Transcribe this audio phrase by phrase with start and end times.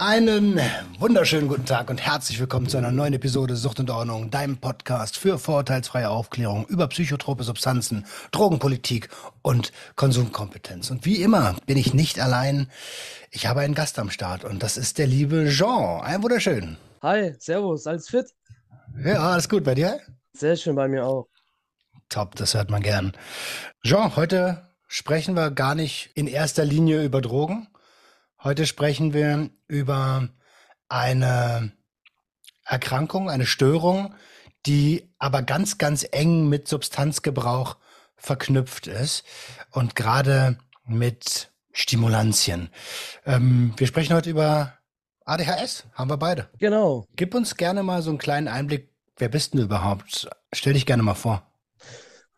[0.00, 0.58] Einen
[0.98, 5.18] wunderschönen guten Tag und herzlich willkommen zu einer neuen Episode Sucht und Ordnung, deinem Podcast
[5.18, 9.10] für vorurteilsfreie Aufklärung über psychotrope Substanzen, Drogenpolitik
[9.42, 10.90] und Konsumkompetenz.
[10.90, 12.70] Und wie immer bin ich nicht allein.
[13.30, 16.00] Ich habe einen Gast am Start und das ist der liebe Jean.
[16.00, 16.78] Ein wunderschön.
[17.02, 18.24] Hi, Servus, alles fit?
[19.04, 20.00] Ja, alles gut bei dir?
[20.32, 21.28] Sehr schön bei mir auch.
[22.08, 23.12] Top, das hört man gern.
[23.84, 27.68] Jean, heute sprechen wir gar nicht in erster Linie über Drogen.
[28.42, 30.30] Heute sprechen wir über
[30.88, 31.72] eine
[32.64, 34.14] Erkrankung, eine Störung,
[34.64, 37.76] die aber ganz, ganz eng mit Substanzgebrauch
[38.16, 39.24] verknüpft ist
[39.72, 42.70] und gerade mit Stimulantien.
[43.26, 44.72] Ähm, wir sprechen heute über
[45.26, 46.48] ADHS, haben wir beide.
[46.58, 47.06] Genau.
[47.16, 48.88] Gib uns gerne mal so einen kleinen Einblick.
[49.18, 50.30] Wer bist du überhaupt?
[50.54, 51.46] Stell dich gerne mal vor.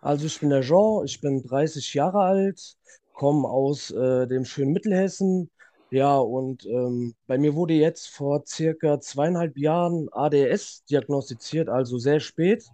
[0.00, 2.74] Also ich bin der Jean, ich bin 30 Jahre alt,
[3.12, 5.48] komme aus äh, dem schönen Mittelhessen.
[5.92, 12.18] Ja, und ähm, bei mir wurde jetzt vor circa zweieinhalb Jahren ADS diagnostiziert, also sehr
[12.18, 12.64] spät,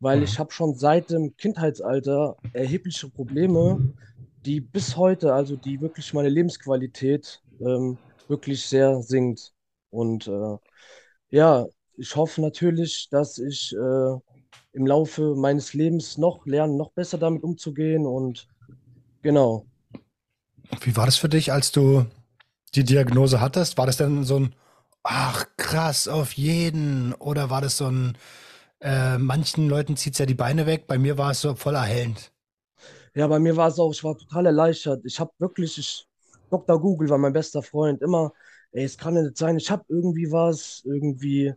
[0.00, 3.92] weil ich habe schon seit dem Kindheitsalter erhebliche Probleme,
[4.46, 9.52] die bis heute, also die wirklich meine Lebensqualität ähm, wirklich sehr sinkt.
[9.90, 10.56] Und äh,
[11.28, 11.66] ja,
[11.98, 14.16] ich hoffe natürlich, dass ich äh,
[14.72, 18.06] im Laufe meines Lebens noch lerne, noch besser damit umzugehen.
[18.06, 18.48] Und
[19.20, 19.66] genau.
[20.80, 22.06] Wie war das für dich, als du
[22.76, 23.78] die Diagnose hattest?
[23.78, 24.54] War das denn so ein,
[25.02, 27.14] ach krass, auf jeden?
[27.14, 28.18] Oder war das so ein,
[28.80, 31.74] äh, manchen Leuten zieht es ja die Beine weg, bei mir war es so voll
[31.76, 32.32] erhellend.
[33.14, 35.04] Ja, bei mir war es auch, ich war total erleichtert.
[35.04, 36.06] Ich habe wirklich, ich,
[36.50, 36.80] Dr.
[36.80, 38.32] Google war mein bester Freund, immer,
[38.72, 41.54] ey, es kann ja nicht sein, ich habe irgendwie was, irgendwie,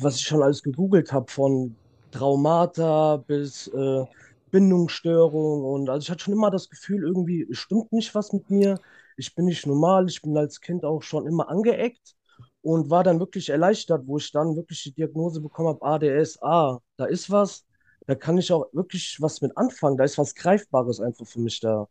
[0.00, 1.76] was ich schon alles gegoogelt habe, von
[2.10, 4.04] Traumata bis äh,
[4.50, 8.80] Bindungsstörung und also ich hatte schon immer das Gefühl, irgendwie stimmt nicht was mit mir.
[9.16, 12.14] Ich bin nicht normal, ich bin als Kind auch schon immer angeeckt
[12.62, 16.78] und war dann wirklich erleichtert, wo ich dann wirklich die Diagnose bekommen habe, ADS, ah,
[16.96, 17.64] da ist was,
[18.06, 21.60] da kann ich auch wirklich was mit anfangen, da ist was Greifbares einfach für mich
[21.60, 21.88] da.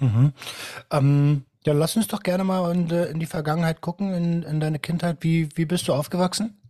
[0.00, 0.32] Mhm.
[0.90, 4.78] Ähm, ja, lass uns doch gerne mal in, in die Vergangenheit gucken, in, in deine
[4.78, 5.18] Kindheit.
[5.20, 6.60] Wie, wie bist du aufgewachsen?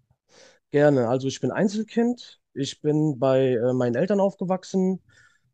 [0.70, 5.00] Gerne, also ich bin Einzelkind, ich bin bei äh, meinen Eltern aufgewachsen.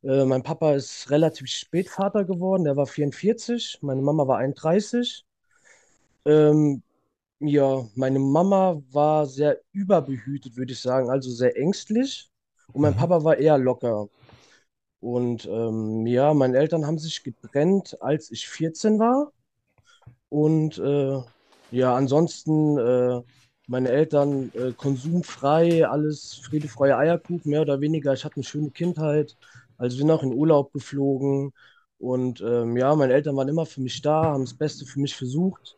[0.03, 5.25] Äh, mein Papa ist relativ spät Vater geworden, der war 44, meine Mama war 31.
[6.27, 6.83] Ähm,
[7.41, 12.31] ja, meine Mama war sehr überbehütet, würde ich sagen, also sehr ängstlich.
[12.73, 12.97] Und mein Mhm.
[12.97, 14.09] Papa war eher locker.
[15.01, 19.33] Und ähm, ja, meine Eltern haben sich getrennt, als ich 14 war.
[20.29, 21.21] Und äh,
[21.71, 23.23] ja, ansonsten äh,
[23.67, 28.13] meine Eltern äh, konsumfrei, alles Friede, Freude, Eierkuchen, mehr oder weniger.
[28.15, 29.37] Ich hatte eine schöne Kindheit.
[29.79, 31.53] Also wir sind auch in Urlaub geflogen.
[31.99, 35.17] Und ähm, ja, meine Eltern waren immer für mich da, haben das Beste für mich
[35.17, 35.77] versucht.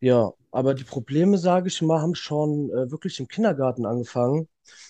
[0.00, 4.48] Ja, aber die Probleme, sage ich mal, haben schon äh, wirklich im Kindergarten angefangen,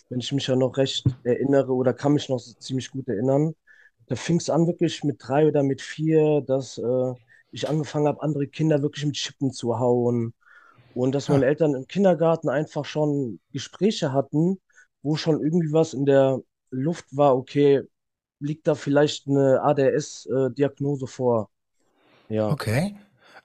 [0.09, 3.55] wenn ich mich ja noch recht erinnere oder kann mich noch so ziemlich gut erinnern.
[4.07, 7.15] Da fing es an wirklich mit drei oder mit vier, dass äh,
[7.53, 10.35] ich angefangen habe, andere Kinder wirklich mit Chippen zu hauen
[10.95, 14.61] und dass meine Eltern im Kindergarten einfach schon Gespräche hatten,
[15.03, 17.83] wo schon irgendwie was in der Luft war, okay,
[18.41, 21.51] liegt da vielleicht eine ADS-Diagnose vor?
[22.29, 22.49] Ja.
[22.49, 22.97] okay.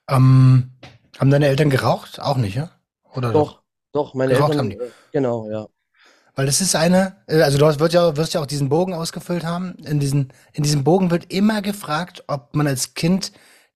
[0.09, 0.71] Ähm,
[1.19, 2.19] haben deine Eltern geraucht?
[2.19, 2.71] Auch nicht, ja?
[3.13, 3.53] Oder doch?
[3.53, 4.85] Doch, doch, meine Geraucht haben Eltern, die.
[4.85, 5.67] äh, genau, ja.
[6.35, 8.93] Weil das ist eine, äh, also du hast, wird ja, wirst ja auch diesen Bogen
[8.93, 9.75] ausgefüllt haben.
[9.85, 13.31] In diesen, in diesem Bogen wird immer gefragt, ob man als Kind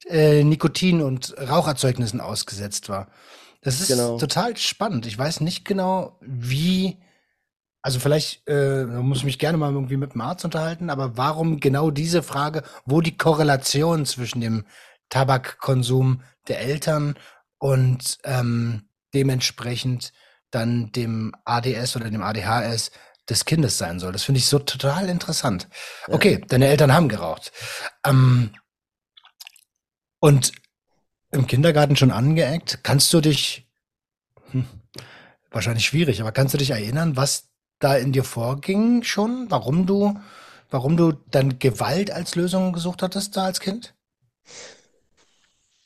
[0.08, 3.08] äh, Nikotin und Raucherzeugnissen ausgesetzt war.
[3.62, 4.18] Das ist Genau.
[4.18, 5.06] total spannend.
[5.06, 6.98] Ich weiß nicht genau, wie,
[7.82, 11.60] also vielleicht äh, muss ich mich gerne mal irgendwie mit dem Arzt unterhalten, aber warum
[11.60, 14.66] genau diese Frage, wo die Korrelation zwischen dem
[15.10, 17.16] Tabakkonsum der Eltern
[17.58, 20.14] und ähm, dementsprechend
[20.52, 22.92] dann dem ADS oder dem ADHS
[23.30, 24.12] des Kindes sein soll.
[24.12, 25.68] Das finde ich so total interessant.
[26.08, 26.16] Ja.
[26.16, 27.52] Okay, deine Eltern haben geraucht.
[28.06, 28.52] Ähm,
[30.20, 30.52] und
[31.32, 32.80] im Kindergarten schon angeeckt.
[32.84, 33.68] Kannst du dich,
[34.52, 34.68] hm,
[35.52, 37.49] wahrscheinlich schwierig, aber kannst du dich erinnern, was
[37.80, 39.50] da in dir vorging schon?
[39.50, 40.16] Warum du,
[40.70, 43.96] warum du dann Gewalt als Lösung gesucht hattest da als Kind?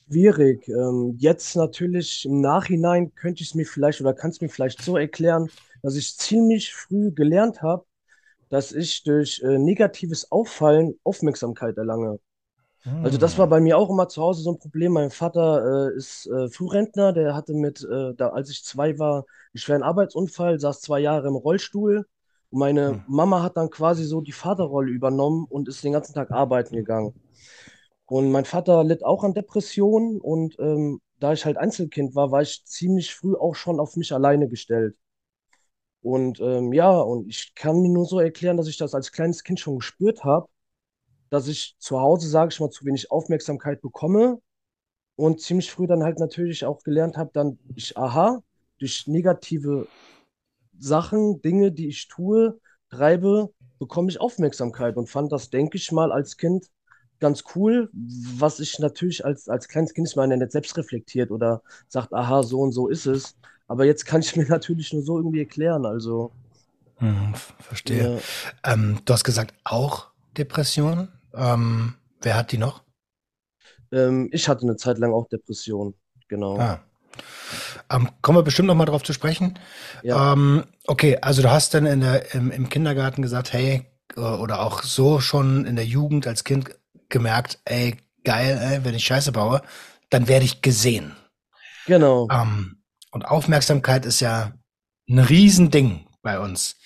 [0.07, 0.67] Schwierig.
[0.67, 4.81] Ähm, jetzt natürlich im Nachhinein könnte ich es mir vielleicht oder kann es mir vielleicht
[4.81, 5.49] so erklären,
[5.81, 7.85] dass ich ziemlich früh gelernt habe,
[8.49, 12.19] dass ich durch äh, negatives Auffallen Aufmerksamkeit erlange.
[13.01, 13.50] Also das war Hm.
[13.50, 14.94] bei mir auch immer zu Hause so ein Problem.
[14.94, 19.18] Mein Vater äh, ist äh, Frührentner, der hatte mit, äh, da, als ich zwei war,
[19.53, 22.07] einen schweren Arbeitsunfall, saß zwei Jahre im Rollstuhl.
[22.50, 23.03] Und meine Hm.
[23.06, 27.13] Mama hat dann quasi so die Vaterrolle übernommen und ist den ganzen Tag arbeiten gegangen.
[28.07, 32.41] Und mein Vater litt auch an Depressionen und ähm, da ich halt Einzelkind war, war
[32.41, 34.97] ich ziemlich früh auch schon auf mich alleine gestellt.
[36.01, 39.44] Und ähm, ja, und ich kann mir nur so erklären, dass ich das als kleines
[39.44, 40.47] Kind schon gespürt habe,
[41.33, 44.41] dass ich zu Hause, sage ich mal, zu wenig Aufmerksamkeit bekomme
[45.18, 48.44] und ziemlich früh dann halt natürlich auch gelernt habe, dann ich, aha,
[48.80, 49.91] durch negative
[50.80, 52.59] Sachen, Dinge, die ich tue,
[52.89, 56.68] treibe, bekomme ich Aufmerksamkeit und fand das, denke ich mal, als Kind
[57.19, 61.63] ganz cool, was ich natürlich als, als kleines Kind man ja nicht selbst reflektiert oder
[61.88, 63.38] sagt, aha, so und so ist es.
[63.68, 65.86] Aber jetzt kann ich mir natürlich nur so irgendwie erklären.
[65.86, 66.33] Also,
[66.97, 68.09] Hm, verstehe.
[68.09, 68.24] ja,
[68.63, 70.07] Ähm, du hast gesagt, auch
[70.38, 71.09] Depression.
[71.33, 72.83] Ähm, wer hat die noch?
[73.91, 75.94] ähm, ich hatte eine Zeit lang auch Depressionen.
[76.27, 76.57] Genau.
[76.59, 76.80] Ah.
[77.89, 79.59] Ähm, kommen wir bestimmt noch mal drauf zu sprechen.
[80.01, 83.85] Ja, Ähm, okay, also du hast dann in der, im, im Kindergarten gesagt, hey,
[84.15, 86.75] äh, oder auch so schon in der Jugend als Kind
[87.09, 89.62] gemerkt, ey, geil, ey, wenn ich Scheiße baue,
[90.09, 91.15] dann werde ich gesehen.
[91.86, 92.27] genau.
[92.31, 94.53] Ähm, und Aufmerksamkeit ist ja
[95.09, 96.77] ein Riesending bei uns.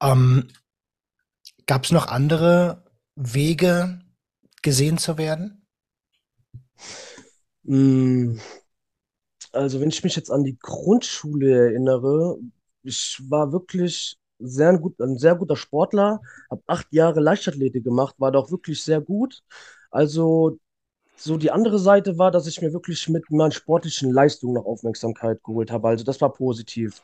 [0.00, 0.48] Ähm,
[1.66, 2.84] gab es noch andere
[3.20, 4.00] Wege,
[4.62, 5.66] gesehen zu werden?
[7.64, 8.38] Mm,
[9.52, 12.38] Also, wenn ich mich jetzt an die Grundschule erinnere,
[12.82, 16.20] ich war wirklich sehr gut, ein sehr guter Sportler,
[16.50, 19.42] habe acht Jahre Leichtathletik gemacht, war doch wirklich sehr gut.
[19.90, 20.58] Also,
[21.16, 25.42] so die andere Seite war, dass ich mir wirklich mit meinen sportlichen Leistungen noch Aufmerksamkeit
[25.44, 25.88] geholt habe.
[25.88, 27.02] Also, das war positiv.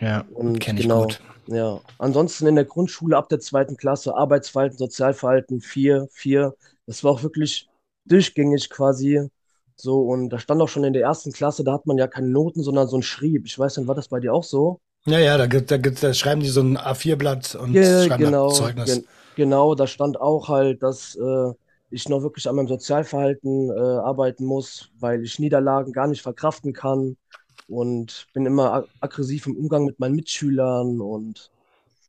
[0.00, 0.24] Ja,
[0.60, 1.20] kenne ich genau, gut.
[1.46, 1.80] ja.
[1.98, 6.54] Ansonsten in der Grundschule ab der zweiten Klasse Arbeitsverhalten, Sozialverhalten, vier, vier.
[6.86, 7.68] Das war auch wirklich
[8.04, 9.28] durchgängig quasi
[9.76, 10.02] so.
[10.02, 12.62] Und da stand auch schon in der ersten Klasse, da hat man ja keine Noten,
[12.62, 13.46] sondern so ein Schrieb.
[13.46, 14.80] Ich weiß nicht, war das bei dir auch so?
[15.04, 18.24] Ja, ja, da, gibt, da, gibt, da schreiben die so ein A4-Blatt und Ge schreiben
[18.24, 18.86] genau, Zeugnis.
[18.86, 19.04] gen
[19.36, 21.52] genau, da stand auch halt, dass äh,
[21.90, 26.72] ich noch wirklich an meinem Sozialverhalten äh, arbeiten muss, weil ich Niederlagen gar nicht verkraften
[26.72, 27.16] kann
[27.66, 31.50] und bin immer ag aggressiv im Umgang mit meinen Mitschülern und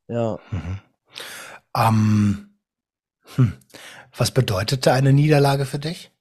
[0.07, 0.37] ja.
[0.51, 0.79] Mhm.
[1.75, 2.49] Ähm,
[3.35, 3.53] hm.
[4.15, 6.11] Was bedeutete eine Niederlage für dich?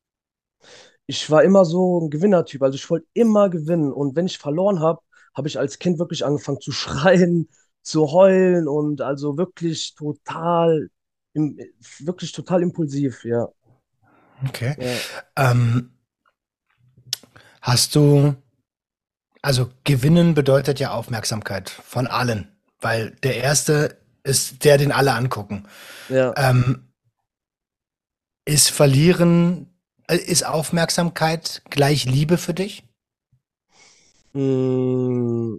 [1.08, 2.62] ich war immer so ein Gewinnertyp.
[2.62, 3.92] Also ich wollte immer gewinnen.
[3.92, 5.00] Und wenn ich verloren habe,
[5.34, 7.48] habe ich als Kind wirklich angefangen zu schreien,
[7.82, 10.90] zu heulen und also wirklich total,
[11.32, 11.58] im,
[12.00, 13.48] wirklich total impulsiv, ja.
[14.46, 14.76] Okay.
[14.78, 15.50] Ja.
[15.50, 15.92] Ähm,
[17.62, 18.34] hast du,
[19.48, 25.66] also gewinnen bedeutet ja Aufmerksamkeit von allen, weil der Erste ist der, den alle angucken.
[26.10, 26.34] Ja.
[26.36, 26.92] Ähm,
[28.44, 29.74] ist Verlieren,
[30.06, 32.84] äh, ist Aufmerksamkeit gleich Liebe für dich?
[34.34, 35.56] Mm,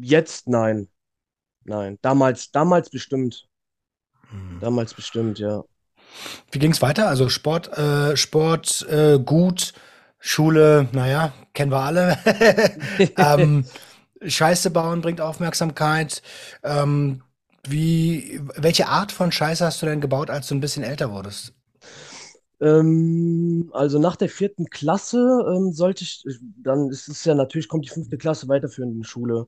[0.00, 0.88] jetzt nein.
[1.64, 1.98] Nein.
[2.00, 3.48] Damals, damals bestimmt.
[4.30, 4.60] Hm.
[4.62, 5.62] Damals bestimmt, ja.
[6.50, 7.06] Wie ging's weiter?
[7.06, 9.74] Also Sport, äh, Sport, äh, gut,
[10.18, 12.18] Schule, naja, kennen wir alle.
[13.16, 13.64] ähm,
[14.20, 16.22] Scheiße bauen bringt Aufmerksamkeit.
[16.62, 17.22] Ähm,
[17.66, 21.54] wie, welche Art von Scheiße hast du denn gebaut, als du ein bisschen älter wurdest?
[22.60, 26.24] Ähm, also nach der vierten Klasse ähm, sollte ich,
[26.62, 29.46] dann ist es ja natürlich, kommt die fünfte Klasse weiterführende Schule.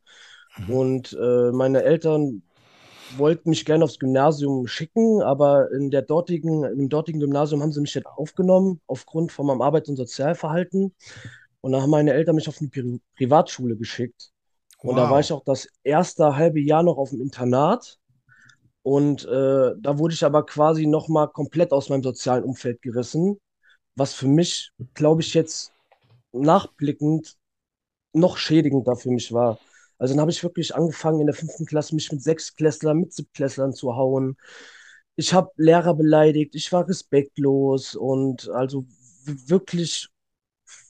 [0.57, 0.71] Mhm.
[0.75, 2.43] Und äh, meine Eltern
[3.11, 7.81] wollten mich gerne aufs Gymnasium schicken, aber in der dortigen, im dortigen Gymnasium haben sie
[7.81, 10.95] mich nicht aufgenommen, aufgrund von meinem Arbeits- und Sozialverhalten.
[11.61, 14.31] Und dann haben meine Eltern mich auf eine Pri Privatschule geschickt.
[14.85, 15.33] Und da war ich Wow.
[15.33, 17.99] auch das erste halbe Jahr noch auf dem Internat.
[18.83, 23.39] Und äh, da wurde ich aber quasi nochmal komplett aus meinem sozialen Umfeld gerissen,
[23.97, 25.73] was für mich, glaube ich, jetzt
[26.33, 27.37] nachblickend
[28.15, 29.61] noch schädigender für mich war.
[30.01, 33.75] Also dann habe ich wirklich angefangen in der fünften Klasse mich mit Sechstklässlern, mit Siebtklässlern
[33.75, 34.37] zu hauen.
[35.17, 38.87] Ich habe Lehrer beleidigt, ich war respektlos und also
[39.27, 40.09] wirklich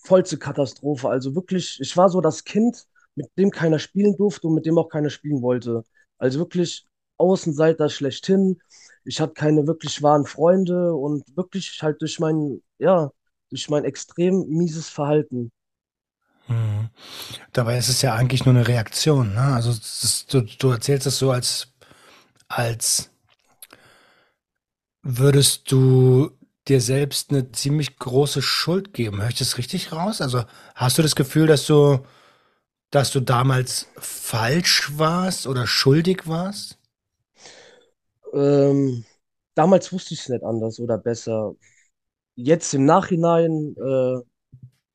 [0.05, 1.09] vollste Katastrophe.
[1.09, 2.87] Also wirklich, ich war so das Kind,
[3.17, 5.85] mit dem keiner spielen durfte und mit dem auch keiner spielen wollte.
[6.19, 6.87] Also wirklich
[7.19, 8.61] Außenseiter schlechthin.
[9.05, 13.11] Ich hatte keine wirklich wahren Freunde und wirklich halt durch meinen, ja,
[13.51, 15.51] durch mein extrem mieses Verhalten.
[17.53, 19.43] Dabei ist es ja eigentlich nur eine Reaktion, ne?
[19.55, 21.69] Also ist, du, du erzählst es so, als,
[22.49, 23.11] als
[25.03, 26.31] würdest du
[26.69, 29.21] dir selbst eine ziemlich große Schuld geben.
[29.21, 30.21] Höre ich das richtig raus?
[30.21, 30.45] Also
[30.75, 32.01] hast du das Gefühl, dass du,
[32.91, 36.79] dass du damals falsch warst oder schuldig warst?
[38.33, 39.05] Ähm,
[39.55, 41.55] damals wusste ich es nicht anders oder besser.
[42.37, 44.21] Jetzt im Nachhinein, äh,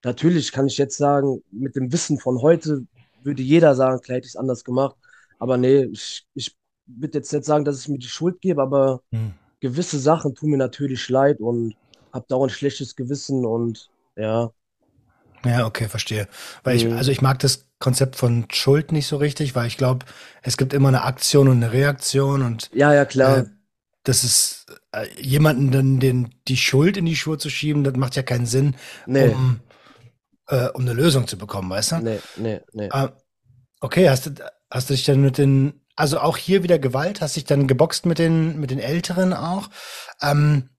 [0.06, 2.88] natürlich kann ich jetzt sagen, mit dem Wissen von heute
[3.24, 4.98] würde jeder sagen, klar hätte ich es anders gemacht.
[5.40, 6.56] Aber nee, ich, ich
[6.88, 9.30] würde jetzt nicht sagen, dass ich mir die Schuld gebe, aber Hm.
[9.62, 11.76] gewisse Sachen tun mir natürlich leid und
[12.14, 14.52] habe dauernd schlechtes Gewissen und ja,
[15.46, 16.28] Ja, okay, verstehe.
[16.64, 16.92] Weil ich, mhm.
[16.92, 20.06] also ich mag das Konzept von Schuld nicht so richtig, weil ich glaube,
[20.42, 23.46] es gibt immer eine Aktion und eine Reaktion und Ja, ja, äh, klar.
[24.04, 28.16] das ist äh, jemanden dann den, die Schuld in die Schuhe zu schieben, das macht
[28.16, 29.62] ja keinen Sinn, Nee, um,
[30.48, 31.96] äh, um eine Lösung zu bekommen, weißt du?
[31.96, 32.90] nee, nee, nee.
[32.90, 33.08] Äh,
[33.82, 34.32] okay, hast du,
[34.70, 38.06] hast du dich dann mit den, also auch hier wieder Gewalt, hast dich dann geboxt
[38.06, 39.70] mit den, mit den Älteren auch?
[40.22, 40.70] Ähm,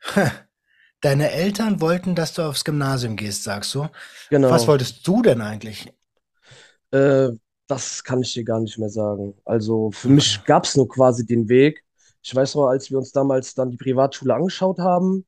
[1.00, 3.80] deine Eltern wollten, dass du aufs Gymnasium gehst, sagst du.
[3.82, 4.68] Was Genau.
[4.68, 5.92] wolltest du denn eigentlich?
[6.90, 7.30] Äh,
[7.66, 9.34] das kann ich dir gar nicht mehr sagen.
[9.44, 11.84] Also für mich gab es nur quasi den Weg.
[12.22, 15.24] Ich weiß noch, als wir uns damals dann die Privatschule angeschaut haben,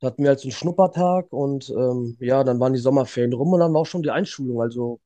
[0.00, 3.52] da hatten wir halt so einen Schnuppertag und ähm, ja, dann waren die Sommerferien rum
[3.52, 4.60] und dann war auch schon die Einschulung.
[4.62, 4.98] Also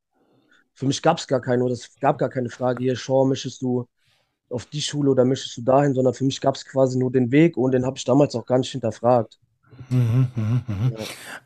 [0.73, 3.61] für mich gab es gar keine, oder es gab gar keine Frage, hier, Sean, möchtest
[3.63, 3.87] du
[4.51, 7.33] auf die Schule oder möchtest du dahin, sondern für mich gab es quasi nur den
[7.33, 9.39] Weg und den habe ich damals auch gar nicht hinterfragt.
[9.89, 10.93] Mhm, mhm, mhm.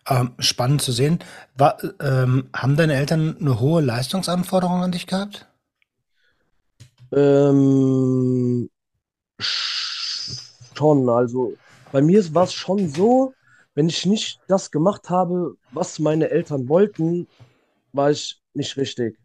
[0.07, 0.21] Ja.
[0.21, 1.19] Ähm, spannend zu sehen.
[1.57, 5.47] War, ähm, haben deine Eltern eine hohe Leistungsanforderung an dich gehabt?
[7.13, 8.69] Ähm,
[9.39, 11.55] schon, also
[11.91, 13.33] bei mir war es schon so,
[13.79, 17.29] wenn ich nicht das gemacht habe, was meine Eltern wollten,
[17.93, 19.17] war ich nicht richtig.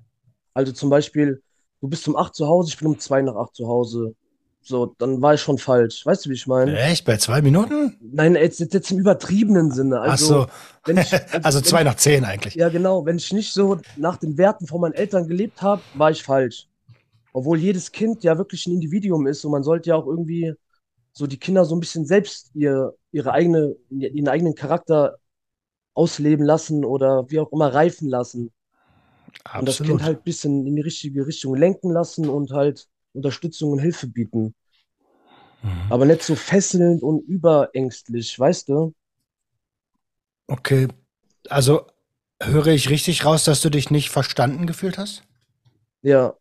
[0.54, 1.42] Also zum Beispiel,
[1.82, 4.14] du bist um 8 zu Hause, ich bin um 2 nach 8 zu Hause.
[4.62, 6.06] So, dann war ich schon falsch.
[6.06, 6.80] Weißt du, wie ich meine?
[6.80, 7.04] Echt?
[7.04, 7.98] Bei zwei Minuten?
[8.00, 10.02] Nein, jetzt, jetzt, im übertriebenen Sinne.
[10.02, 10.48] Ach Also, so.
[10.86, 12.54] wenn ich, also, Also zwei nach zehn eigentlich.
[12.54, 16.12] ja genau, wenn ich nicht so nach den Werten von meinen Eltern gelebt habe, war
[16.12, 16.68] ich falsch.
[17.34, 20.54] Obwohl jedes Kind ja wirklich ein Individuum ist und man sollte ja auch irgendwie
[21.14, 25.18] so die Kinder so ein bisschen selbst ihr, ihre eigene, ihren eigenen Charakter
[25.94, 28.52] ausleben lassen oder wie auch immer reifen lassen.
[29.58, 30.02] Und das Kind Absolut.
[30.02, 34.56] halt ein bisschen in die richtige Richtung lenken lassen und halt Unterstützung und Hilfe bieten.
[35.64, 35.92] Mhm.
[35.92, 38.94] Aber nicht so fesselnd und überängstlich, weißt du?
[40.48, 40.88] Okay.
[41.50, 41.88] Also
[42.42, 45.24] höre ich richtig raus, dass du dich nicht verstanden gefühlt hast?
[46.02, 46.36] Ja,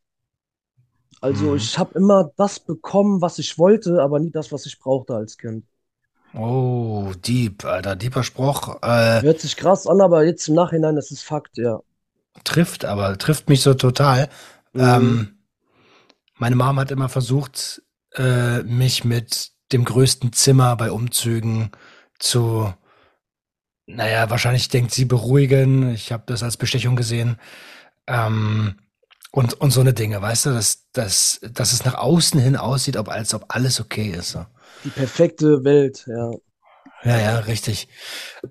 [1.23, 1.57] also Mhm.
[1.57, 5.39] ich habe immer das bekommen, was ich wollte, aber nie das, was ich brauchte als
[5.39, 5.67] Kind.
[6.35, 8.77] Oh, Dieb, Alter, deeper Spruch.
[8.83, 11.81] Äh, Hört sich krass an, aber jetzt im Nachhinein, das ist Fakt, ja.
[12.45, 14.29] trifft aber, trifft mich so total.
[14.75, 14.83] Mhm.
[14.83, 15.39] Ähm,
[16.39, 17.83] meine Mom hat immer versucht,
[18.15, 21.71] äh, mich mit dem größten Zimmer bei Umzügen
[22.19, 22.73] zu,
[23.87, 25.93] naja, wahrscheinlich denkt sie beruhigen.
[25.95, 27.37] Ich habe das als Bestechung gesehen.
[28.07, 28.77] Ähm,
[29.33, 32.97] und, und so eine Dinge, weißt du, dass, dass, dass es nach außen hin aussieht,
[32.97, 34.39] ob, als ob alles okay ist.
[34.85, 36.31] Die perfekte Welt, ja.
[37.03, 37.89] Ja, ja, richtig.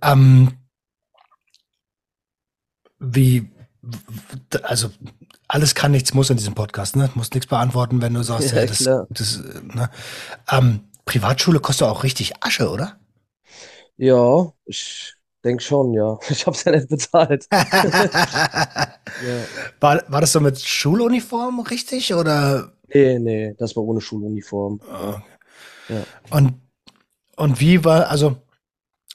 [0.01, 0.57] Ähm,
[2.99, 3.49] wie,
[4.63, 4.89] also
[5.47, 7.09] alles kann, nichts muss in diesem Podcast, ne?
[7.09, 9.07] Du musst nichts beantworten, wenn du sagst, Ja, ja, das, klar.
[9.09, 9.39] das,
[9.73, 9.89] ne?
[10.49, 12.99] Ähm, Privatschule kostet auch richtig Asche, oder?
[13.97, 16.17] Ja, ich denke schon, ja.
[16.29, 17.47] Ich habe es ja nicht bezahlt.
[19.19, 19.49] Ja.
[19.79, 22.71] War, war das so mit Schuluniform richtig oder?
[22.93, 24.79] Nee, nee, das war ohne Schuluniform.
[24.89, 26.07] äh, Ja.
[26.29, 26.53] Und,
[27.35, 28.37] und wie war, also,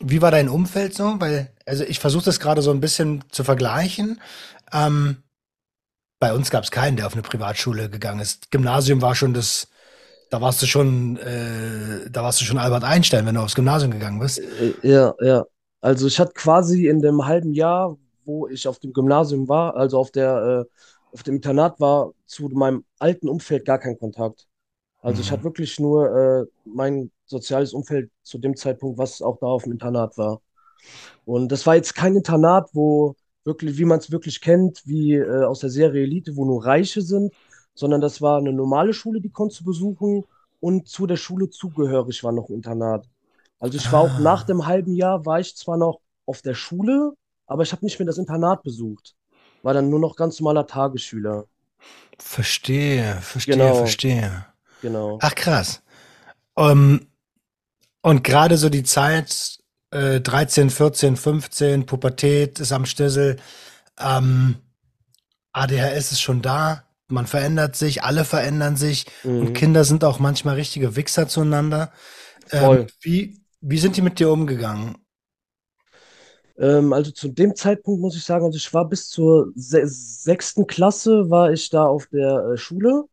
[0.00, 1.16] wie war dein Umfeld so?
[1.20, 4.20] Weil, also ich versuche das gerade so ein bisschen zu vergleichen.
[4.72, 5.18] Ähm,
[6.18, 8.50] bei uns gab es keinen, der auf eine Privatschule gegangen ist.
[8.50, 9.68] Gymnasium war schon das,
[10.30, 13.92] da warst du schon, äh, da warst du schon Albert Einstein, wenn du aufs Gymnasium
[13.92, 14.38] gegangen bist.
[14.38, 15.44] Äh, Ja, ja.
[15.86, 19.98] Also ich hatte quasi in dem halben Jahr, wo ich auf dem Gymnasium war, also
[19.98, 20.70] auf der, äh,
[21.12, 24.48] auf dem Internat war, zu meinem alten Umfeld gar keinen Kontakt.
[25.02, 25.32] Also ich Mhm.
[25.32, 29.72] hatte wirklich nur äh, mein soziales Umfeld zu dem Zeitpunkt, was auch da auf dem
[29.72, 30.40] Internat war.
[31.24, 35.44] Und das war jetzt kein Internat, wo wirklich, wie man es wirklich kennt, wie äh,
[35.44, 37.34] aus der Serie Elite, wo nur Reiche sind,
[37.74, 40.24] sondern das war eine normale Schule, die konntest du besuchen
[40.60, 43.08] und zu der Schule zugehörig war noch ein Internat.
[43.58, 46.54] Also ich war auch nach Ah, dem halben Jahr, war ich zwar noch auf der
[46.54, 47.12] Schule,
[47.46, 49.14] aber ich habe nicht mehr das Internat besucht.
[49.62, 51.46] War dann nur noch ganz normaler Tagesschüler.
[52.18, 54.46] verstehe, verstehe, Genau, verstehe.
[54.80, 55.20] genau.
[55.20, 55.82] Ach krass.
[56.58, 57.08] Ähm,
[58.02, 59.58] und gerade so die Zeit,
[59.92, 63.38] äh, 13, 14, 15, Pubertät ist am Stissel,
[64.00, 64.56] ähm,
[65.52, 69.06] ADHS ist schon da, man verändert sich, alle verändern sich
[69.38, 69.54] und Mhm.
[69.54, 71.92] Kinder sind auch manchmal richtige Wichser zueinander.
[72.52, 72.92] Ähm, Voll.
[73.02, 74.96] wie, wie sind die mit dir umgegangen?
[76.56, 80.68] Ähm, also zu dem Zeitpunkt muss ich sagen, also ich war bis zur se sechsten
[80.68, 83.04] Klasse, war ich da auf der äh, Schule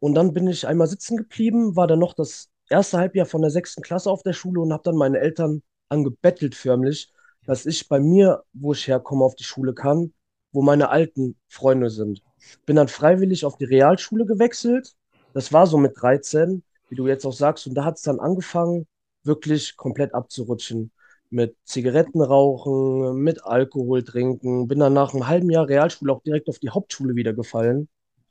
[0.00, 3.52] und dann bin ich einmal sitzen geblieben, war dann noch das erste Halbjahr von der
[3.52, 7.12] sechsten Klasse auf der Schule und habe dann meine Eltern angebettelt förmlich,
[7.46, 10.12] dass ich bei mir, wo ich herkomme, auf die Schule kann,
[10.50, 12.22] wo meine alten Freunde sind.
[12.66, 14.96] Bin dann freiwillig auf die Realschule gewechselt.
[15.32, 18.18] Das war so mit 13, wie du jetzt auch sagst, und da hat es dann
[18.18, 18.88] angefangen,
[19.26, 20.90] wirklich komplett abzurutschen
[21.30, 24.68] mit Zigaretten rauchen, mit Alkohol trinken.
[24.68, 27.88] Bin dann nach einem halben Jahr Realschule auch direkt auf die Hauptschule wieder gefallen.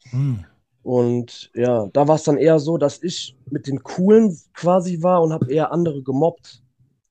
[0.10, 0.46] Hm.
[0.84, 5.24] Und ja, da war es dann eher so, dass ich mit den Coolen quasi war
[5.24, 6.62] und habe eher andere gemobbt.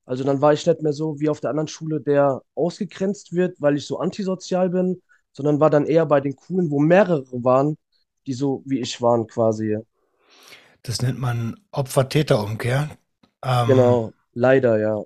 [0.07, 3.61] Also dann war ich nicht mehr so wie auf der anderen Schule, der ausgegrenzt wird,
[3.61, 7.77] weil ich so antisozial bin, sondern war dann eher bei den Coolen, wo mehrere waren,
[8.27, 9.79] die so wie ich waren quasi.
[10.83, 12.91] Das nennt man Opfer-Täter-Umkehr.
[13.45, 14.97] Ähm, Genau, leider, ja.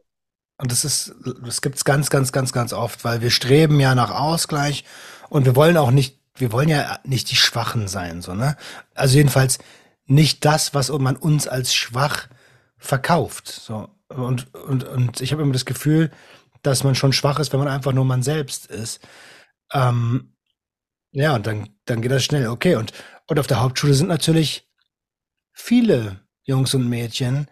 [0.60, 1.14] Und das ist,
[1.44, 4.84] das gibt's ganz, ganz, ganz, ganz oft, weil wir streben ja nach Ausgleich
[5.28, 8.56] und wir wollen auch nicht, wir wollen ja nicht die Schwachen sein, so, ne?
[8.94, 9.58] Also jedenfalls
[10.06, 12.28] nicht das, was man uns als schwach
[12.76, 13.88] verkauft, so.
[14.08, 16.10] Und, und, und ich habe immer das Gefühl,
[16.62, 19.00] dass man schon schwach ist, wenn man einfach nur man selbst ist.
[19.72, 20.34] Ähm,
[21.12, 22.48] ja, und dann, dann geht das schnell.
[22.48, 22.92] Okay, und,
[23.26, 24.68] und auf der Hauptschule sind natürlich
[25.52, 27.48] viele Jungs und Mädchen,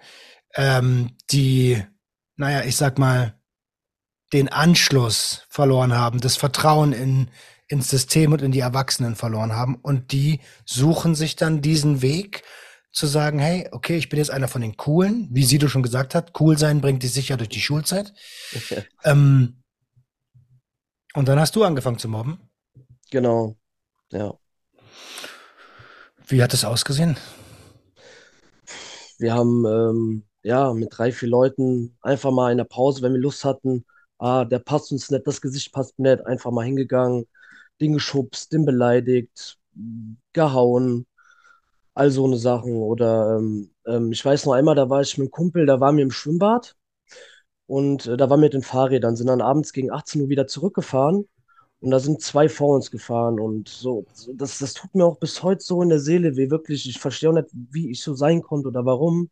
[0.56, 1.82] ähm, die,
[2.36, 3.38] naja, ich sag mal,
[4.32, 7.30] den Anschluss verloren haben, das Vertrauen in,
[7.68, 9.76] ins System und in die Erwachsenen verloren haben.
[9.76, 12.42] Und die suchen sich dann diesen Weg
[12.92, 16.14] zu sagen, hey, okay, ich bin jetzt einer von den Coolen, wie Sido schon gesagt
[16.14, 18.14] hat, cool sein bringt dich sicher durch die Schulzeit.
[19.04, 19.62] Ähm,
[21.14, 22.40] und dann hast du angefangen zu mobben.
[23.10, 23.56] Genau,
[24.10, 24.34] ja.
[26.26, 27.16] Wie hat es ausgesehen?
[29.18, 33.20] Wir haben ähm, ja mit drei, vier Leuten einfach mal in der Pause, wenn wir
[33.20, 33.84] Lust hatten,
[34.18, 37.26] ah, der passt uns nicht, das Gesicht passt nicht, einfach mal hingegangen,
[37.80, 39.58] den geschubst, den beleidigt,
[40.32, 41.06] gehauen,
[41.94, 42.74] all so eine Sachen.
[42.76, 45.96] Oder ähm, ähm, ich weiß noch einmal, da war ich mit einem Kumpel, da waren
[45.96, 46.76] wir im Schwimmbad
[47.66, 50.46] und äh, da waren wir mit den Fahrrädern, sind dann abends gegen 18 Uhr wieder
[50.46, 51.26] zurückgefahren.
[51.80, 55.18] Und da sind zwei vor uns gefahren und so, so, das, das tut mir auch
[55.18, 56.88] bis heute so in der Seele weh, wirklich.
[56.88, 59.30] Ich verstehe auch nicht, wie ich so sein konnte oder warum.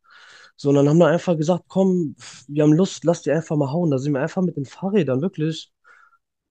[0.57, 2.17] Sondern haben dann einfach gesagt, komm,
[2.49, 3.91] wir haben Lust, lass die einfach mal hauen.
[3.91, 5.73] Da sind wir einfach mit den Fahrrädern wirklich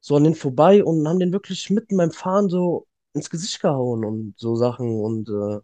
[0.01, 4.05] so an den vorbei und haben den wirklich mitten beim Fahren so ins Gesicht gehauen
[4.05, 5.59] und so Sachen und äh,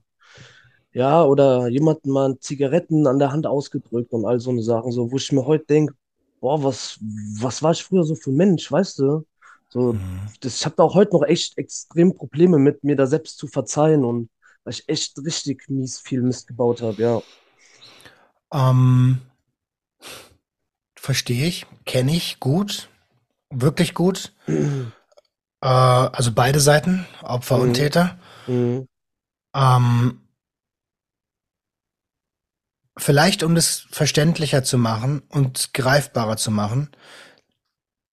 [0.94, 5.12] ja, oder jemanden mal Zigaretten an der Hand ausgedrückt und all so eine Sachen, so,
[5.12, 5.94] wo ich mir heute denke,
[6.40, 6.98] boah, was,
[7.40, 9.26] was war ich früher so für ein Mensch, weißt du?
[9.70, 10.28] So, Mhm.
[10.42, 13.48] das, ich habe da auch heute noch echt extrem Probleme mit, mir da selbst zu
[13.48, 14.30] verzeihen und
[14.64, 17.22] weil ich echt richtig mies viel Mist gebaut habe, ja.
[18.54, 19.22] Ähm,
[20.98, 22.90] verstehe ich, kenne ich gut,
[23.50, 24.34] wirklich gut.
[25.62, 27.74] Äh, also beide Seiten, Opfer und Mhm.
[27.74, 28.18] Täter.
[28.48, 28.88] Mhm.
[29.54, 30.22] Ähm,
[32.98, 36.90] vielleicht, um das verständlicher zu machen und greifbarer zu machen,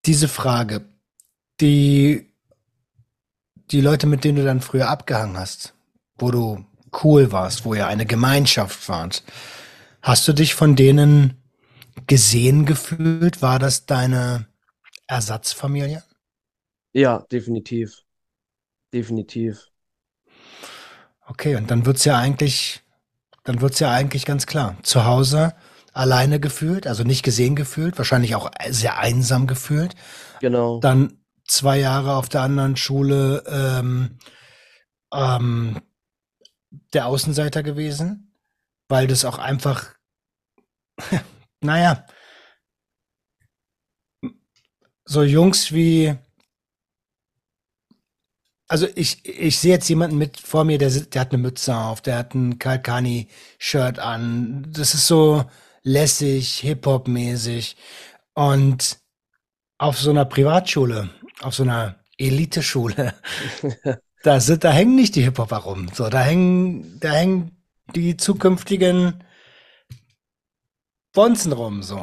[0.07, 0.89] diese Frage,
[1.61, 2.33] die,
[3.71, 5.75] die Leute, mit denen du dann früher abgehangen hast,
[6.19, 6.65] wo du
[7.05, 9.23] cool warst, wo ihr eine Gemeinschaft wart,
[10.07, 11.43] hast du dich von denen
[12.07, 13.43] gesehen gefühlt?
[13.43, 14.47] War das deine
[15.09, 16.05] Ersatzfamilie?
[16.93, 18.03] Ja, definitiv.
[18.95, 19.69] Definitiv.
[21.27, 22.85] Okay, und dann wird's ja eigentlich,
[23.43, 24.77] dann wird's ja eigentlich ganz klar.
[24.85, 25.55] Zu Hause
[25.93, 29.97] alleine gefühlt, also nicht gesehen gefühlt, wahrscheinlich auch sehr einsam gefühlt.
[30.41, 30.79] Genau.
[30.79, 34.19] Dann zwei Jahre auf der anderen Schule ähm,
[35.13, 35.81] ähm,
[36.93, 38.33] der Außenseiter gewesen,
[38.89, 39.96] weil das auch einfach,
[41.61, 42.07] naja,
[45.07, 46.15] so Jungs wie,
[48.69, 52.01] also ich, ich sehe jetzt jemanden mit vor mir, der, der hat eine Mütze auf,
[52.01, 54.67] der hat ein Kalkani-Shirt an.
[54.73, 55.45] Das ist so
[55.83, 57.77] lässig, Hip-Hop-mäßig.
[58.35, 58.99] Und
[59.79, 63.15] auf so einer Privatschule, auf so einer Eliteschule,
[64.25, 65.89] da sind, da hängen nicht die Hip-Hopper rum.
[65.95, 67.57] So, da hängen, da hängen
[67.95, 69.23] die zukünftigen
[71.17, 71.97] Bonzen rum, so.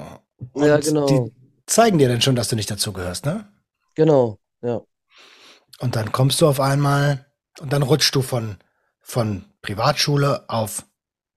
[0.55, 1.05] Ja, Und genau.
[1.07, 1.31] die
[1.67, 3.47] zeigen dir dann schon, dass du nicht dazugehörst, ne?
[3.95, 4.39] Genau.
[4.61, 4.81] Ja.
[5.79, 7.25] Und dann kommst du auf einmal
[7.59, 8.57] und dann rutschst du von,
[9.01, 10.85] von Privatschule auf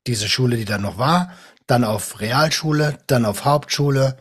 [0.06, 1.32] diese Schule, die dann noch war,
[1.66, 4.16] dann auf Realschule, dann auf Hauptschule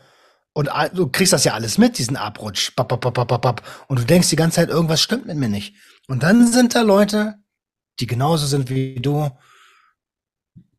[0.53, 2.75] Und du kriegst das ja alles mit, diesen Abrutsch.
[2.75, 3.61] Bap, bap, bap, bap, bap.
[3.87, 5.75] Und du denkst die ganze Zeit, irgendwas stimmt mit mir nicht.
[6.07, 7.35] Und dann sind da Leute,
[7.99, 9.31] die genauso sind wie du,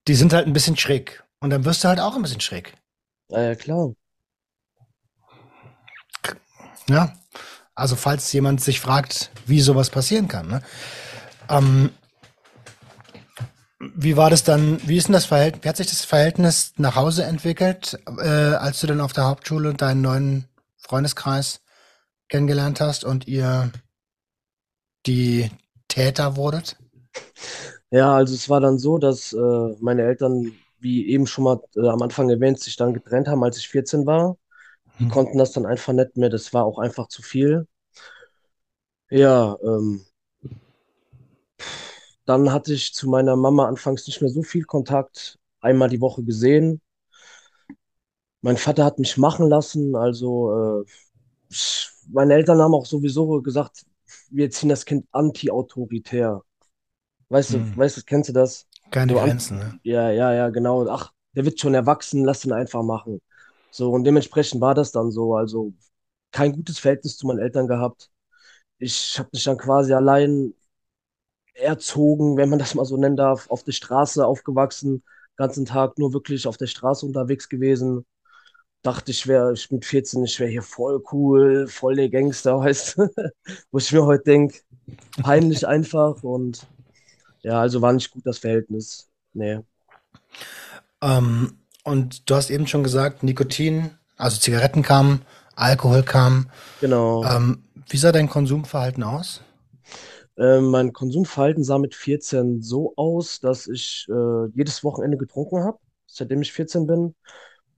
[0.09, 1.25] die sind halt ein bisschen schräg.
[1.47, 2.75] Und dann wirst du halt auch ein bisschen schräg.
[3.29, 3.93] Ja, ja, klar.
[6.89, 7.13] Ja.
[7.73, 10.49] Also falls jemand sich fragt, wie sowas passieren kann.
[10.49, 10.63] Ne?
[11.49, 11.91] Ähm,
[13.79, 16.97] wie war das dann, wie ist denn das Verhältnis, wie hat sich das Verhältnis nach
[16.97, 21.61] Hause entwickelt, äh, als du dann auf der Hauptschule deinen neuen Freundeskreis
[22.29, 23.71] kennengelernt hast und ihr
[25.07, 25.49] die
[25.87, 26.77] Täter wurdet?
[27.93, 30.51] Ja, also es war dann so, dass äh, meine Eltern,
[30.87, 34.07] wie eben schon mal äh, am Anfang erwähnt, sich dann getrennt haben, als ich 14
[34.07, 34.39] war.
[35.01, 35.09] Die Hm.
[35.09, 37.67] konnten das dann einfach nicht mehr, das war auch einfach zu viel.
[39.11, 40.07] Ja, ähm,
[42.27, 46.23] dann hatte ich zu meiner Mama anfangs nicht mehr so viel Kontakt, einmal die Woche
[46.25, 46.81] gesehen.
[48.43, 50.85] Mein Vater hat mich machen lassen, also äh,
[51.51, 53.85] ich- meine Eltern haben auch sowieso gesagt,
[54.31, 56.43] wir erziehen das Kind anti-autoritär.
[57.31, 57.73] Weißt du, Hm.
[57.75, 58.69] weißt du, kennst du das?
[58.97, 59.79] Keine So Grenzen, ne?
[59.83, 60.89] ja, ja, ja, genau.
[60.89, 63.21] Ach, der wird schon erwachsen, lass ihn einfach machen.
[63.71, 65.35] So, und dementsprechend war das dann so.
[65.37, 65.73] Also
[66.33, 68.11] kein gutes Verhältnis zu meinen Eltern gehabt.
[68.79, 70.55] Ich habe mich dann quasi allein
[71.55, 75.03] erzogen, wenn man das mal so nennen darf, auf der Straße aufgewachsen,
[75.37, 78.05] ganzen Tag nur wirklich auf der Straße unterwegs gewesen.
[78.83, 82.99] Dachte, ich wäre ich mit 14, ich wäre hier voll cool, voll der Gangster, weißt
[82.99, 83.09] du?
[83.73, 84.59] Wo ich mir heute denke,
[85.23, 86.67] peinlich einfach und
[87.47, 89.09] ja, also war nicht gut das Verhältnis.
[89.33, 89.61] Nee.
[91.01, 91.53] Ähm,
[91.85, 95.23] und du hast eben schon gesagt, Nikotin, also Zigaretten kamen,
[95.55, 96.51] Alkohol kam.
[96.81, 97.23] Genau.
[97.25, 99.43] Ähm, wie sah dein Konsumverhalten aus?
[100.37, 105.79] Ähm, mein Konsumverhalten sah mit 14 so aus, dass ich äh, jedes Wochenende getrunken habe,
[106.09, 107.15] seitdem ich 14 bin.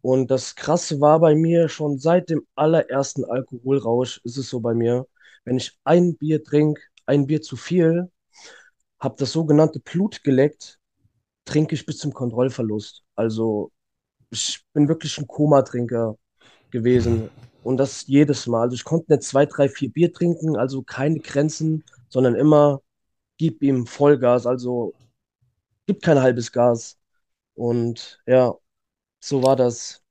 [0.00, 4.72] Und das Krasse war bei mir, schon seit dem allerersten Alkoholrausch ist es so bei
[4.72, 5.06] mir,
[5.44, 8.10] wenn ich ein Bier trinke, ein Bier zu viel,
[9.00, 10.78] habe das sogenannte Blut geleckt,
[11.44, 13.04] trinke ich bis zum Kontrollverlust.
[13.14, 13.70] Also
[14.30, 16.16] ich bin wirklich ein Komatrinker
[16.70, 17.30] gewesen.
[17.62, 18.62] Und das jedes Mal.
[18.62, 22.80] Also ich konnte nicht zwei, drei, vier Bier trinken, also keine Grenzen, sondern immer
[23.36, 24.94] gib ihm Vollgas, also
[25.86, 26.98] gib kein halbes Gas.
[27.54, 28.54] Und ja,
[29.20, 30.02] so war das.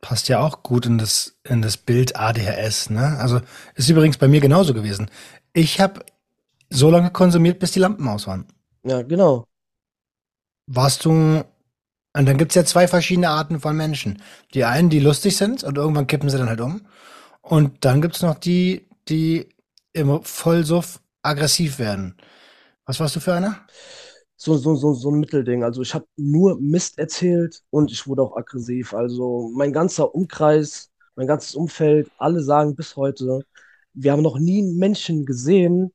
[0.00, 3.18] Passt ja auch gut in das, in das Bild ADHS, ne?
[3.18, 3.40] Also
[3.74, 5.10] ist übrigens bei mir genauso gewesen.
[5.52, 6.04] Ich habe
[6.70, 8.46] so lange konsumiert, bis die Lampen aus waren.
[8.84, 9.44] Ja, genau.
[10.66, 11.46] Warst du, und
[12.12, 14.22] dann gibt's ja zwei verschiedene Arten von Menschen.
[14.54, 16.82] Die einen, die lustig sind und irgendwann kippen sie dann halt um.
[17.42, 19.48] Und dann gibt's noch die, die
[19.92, 22.16] im Vollsuff aggressiv werden.
[22.84, 23.66] Was warst du für einer?
[24.36, 25.64] So, so, so, so ein Mittelding.
[25.64, 28.94] Also ich habe nur Mist erzählt und ich wurde auch aggressiv.
[28.94, 33.42] Also mein ganzer Umkreis, mein ganzes Umfeld, alle sagen bis heute,
[33.94, 35.92] wir haben noch nie einen Menschen gesehen,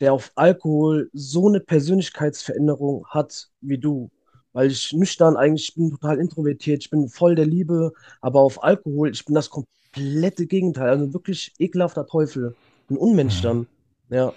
[0.00, 4.10] der auf Alkohol so eine Persönlichkeitsveränderung hat wie du.
[4.52, 8.64] Weil ich nüchtern eigentlich, ich bin total introvertiert, ich bin voll der Liebe, aber auf
[8.64, 10.88] Alkohol, ich bin das komplette Gegenteil.
[10.88, 12.56] Also wirklich ekelhafter Teufel.
[12.88, 13.66] Ein Unmensch dann.
[14.08, 14.32] Ja.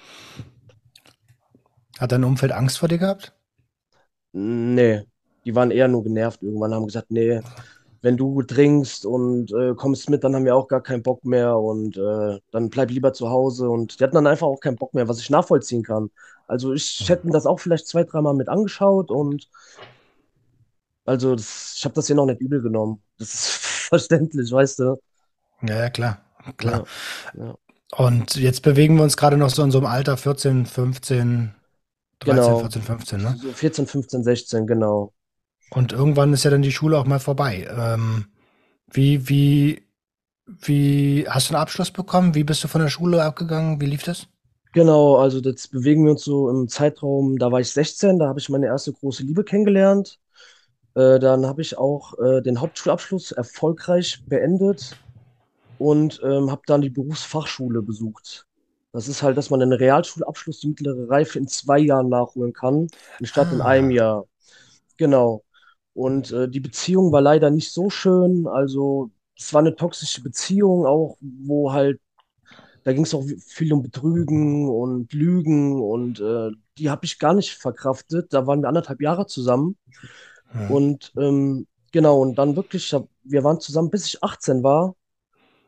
[1.97, 3.33] Hat dein Umfeld Angst vor dir gehabt?
[4.33, 5.03] Nee,
[5.45, 7.41] die waren eher nur genervt irgendwann, haben gesagt, nee,
[8.03, 11.57] wenn du trinkst und äh, kommst mit, dann haben wir auch gar keinen Bock mehr
[11.57, 13.69] und äh, dann bleib lieber zu Hause.
[13.69, 16.11] Und die hatten dann einfach auch keinen Bock mehr, was ich nachvollziehen kann.
[16.47, 19.49] Also ich hätte mir das auch vielleicht zwei, dreimal mit angeschaut und
[21.05, 23.01] also das, ich habe das hier noch nicht übel genommen.
[23.17, 23.49] Das ist
[23.89, 24.97] verständlich, weißt du?
[25.61, 26.21] Ja, ja, klar,
[26.57, 26.85] klar.
[27.35, 27.55] Ja, ja.
[27.97, 31.53] Und jetzt bewegen wir uns gerade noch so in so einem Alter 14, 15,
[32.19, 32.59] 13, Genau.
[32.59, 33.37] 14, 15, ne?
[33.41, 35.13] So 14, 15, 16, genau.
[35.73, 37.67] Und irgendwann ist ja dann die Schule auch mal vorbei.
[37.75, 38.27] Ähm,
[38.91, 39.83] wie, wie,
[40.47, 42.35] wie, hast du einen Abschluss bekommen?
[42.35, 43.81] Wie bist du von der Schule abgegangen?
[43.81, 44.27] Wie lief das?
[44.73, 48.39] Genau, also jetzt bewegen wir uns so im Zeitraum, da war ich 16, da habe
[48.39, 50.19] ich meine erste große Liebe kennengelernt.
[50.95, 54.97] Äh, dann habe ich auch äh, den Hauptschulabschluss erfolgreich beendet
[55.77, 58.47] und ähm, habe dann die Berufsfachschule besucht.
[58.93, 62.87] Das ist halt, dass man den Realschulabschluss, die mittlere Reife in zwei Jahren nachholen kann,
[63.19, 64.25] anstatt in einem Ah, Jahr.
[64.97, 65.42] Genau.
[65.93, 68.47] Und äh, die Beziehung war leider nicht so schön.
[68.47, 71.99] Also es war eine toxische Beziehung auch, wo halt,
[72.83, 77.33] da ging es auch viel um Betrügen und Lügen und äh, die habe ich gar
[77.33, 78.33] nicht verkraftet.
[78.33, 79.77] Da waren wir anderthalb Jahre zusammen.
[80.51, 80.71] hm.
[80.71, 84.95] Und ähm, genau, und dann wirklich, wir waren zusammen, bis ich 18 war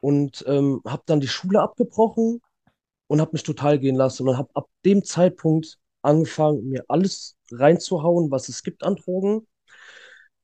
[0.01, 2.41] und ähm, habe dann die Schule abgebrochen
[3.07, 8.31] und habe mich total gehen lassen und habe ab dem Zeitpunkt angefangen, mir alles reinzuhauen,
[8.31, 9.47] was es gibt an Drogen.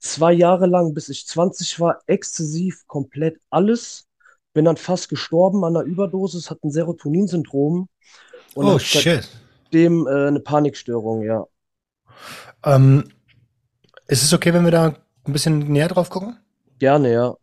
[0.02, 4.08] Zwei Jahre lang, bis ich 20 war, exzessiv komplett alles.
[4.54, 7.88] Bin dann fast gestorben an einer Überdosis, hatte ein Serotonin-Syndrom
[8.56, 9.28] und Oh shit.
[9.64, 11.46] seitdem äh, eine Panikstörung, ja.
[12.64, 13.06] Ähm,
[14.08, 16.38] ist es okay, wenn wir da ein bisschen näher drauf gucken?
[16.80, 17.38] Gerne, ja.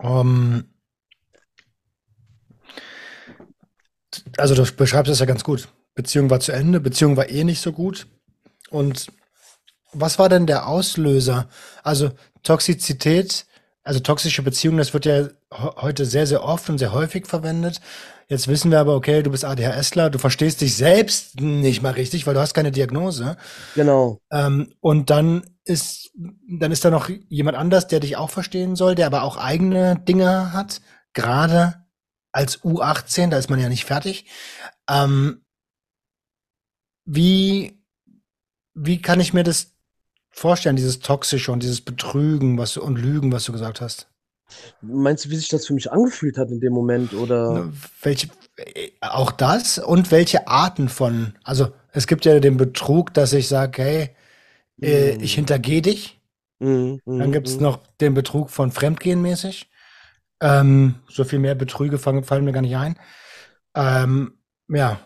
[0.00, 0.68] Ähm,
[4.36, 5.68] also du beschreibst es ja ganz gut.
[5.94, 8.06] Beziehung war zu Ende, Beziehung war eh nicht so gut.
[8.70, 9.08] Und
[10.00, 11.48] was war denn der Auslöser?
[11.82, 12.10] Also
[12.42, 13.46] Toxizität,
[13.82, 15.30] also toxische Beziehungen, das wird ja he-
[15.76, 17.80] heute sehr, sehr oft und sehr häufig verwendet.
[18.28, 22.26] Jetzt wissen wir aber, okay, du bist ADHSler, du verstehst dich selbst nicht mal richtig,
[22.26, 23.36] weil du hast keine Diagnose.
[23.74, 24.18] Genau.
[24.32, 26.10] Ähm, und dann ist,
[26.48, 29.96] dann ist da noch jemand anders, der dich auch verstehen soll, der aber auch eigene
[30.00, 30.80] Dinge hat.
[31.12, 31.84] Gerade
[32.32, 34.26] als U18, da ist man ja nicht fertig.
[34.90, 35.42] Ähm,
[37.04, 37.80] wie,
[38.74, 39.75] wie kann ich mir das
[40.36, 44.08] vorstellen, dieses Toxische und dieses Betrügen was, und Lügen, was du gesagt hast?
[44.80, 47.14] Meinst du, wie sich das für mich angefühlt hat in dem Moment?
[47.14, 47.72] Oder?
[48.02, 53.32] Welche, äh, auch das und welche Arten von, also es gibt ja den Betrug, dass
[53.32, 54.10] ich sage, hey,
[54.82, 56.20] äh, ich hintergehe dich.
[56.60, 57.62] Mhm, Dann gibt es mhm.
[57.64, 59.70] noch den Betrug von Fremdgehen mäßig.
[60.40, 62.98] Ähm, so viel mehr Betrüge fallen, fallen mir gar nicht ein.
[63.74, 65.00] Ähm, ja,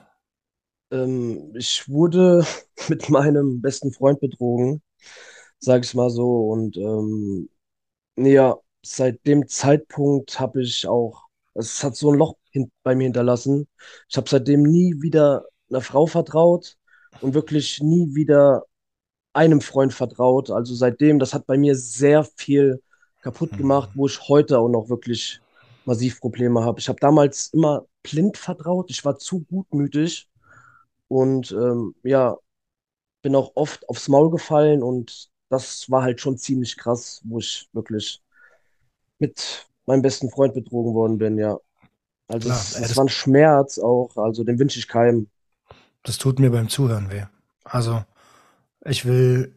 [0.93, 2.45] Ähm, ich wurde
[2.89, 4.83] mit meinem besten Freund betrogen,
[5.59, 6.49] sag ich mal so.
[6.51, 7.49] Und ähm,
[8.17, 12.37] ja, seit dem Zeitpunkt habe ich auch, es hat so ein Loch
[12.83, 13.69] bei mir hinterlassen.
[14.09, 16.77] Ich habe seitdem nie wieder einer Frau vertraut
[17.21, 18.65] und wirklich nie wieder
[19.33, 20.51] einem Freund vertraut.
[20.51, 22.83] Also seitdem, das hat bei mir sehr viel
[23.23, 25.41] kaputt gemacht, wo ich heute auch noch wirklich
[25.85, 26.81] massiv Probleme habe.
[26.81, 28.91] Ich habe damals immer blind vertraut.
[28.91, 30.29] Ich war zu gutmütig
[31.09, 32.37] und ähm, ja,
[33.23, 37.69] bin auch oft aufs Maul gefallen und das war halt schon ziemlich krass, wo ich
[37.73, 38.23] wirklich
[39.19, 41.59] mit meinem besten Freund betrogen worden bin, ja.
[42.29, 42.51] Also klar.
[42.51, 45.31] es, es das, war ein Schmerz auch, also den wünsche ich keinem.
[46.03, 47.25] das tut mir beim Zuhören weh.
[47.65, 48.05] Also,
[48.85, 49.55] ich will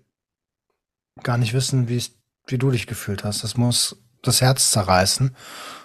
[1.24, 2.12] gar nicht wissen, wie es,
[2.48, 3.44] wie du dich gefühlt hast.
[3.44, 5.36] Das muss das Herz zerreißen.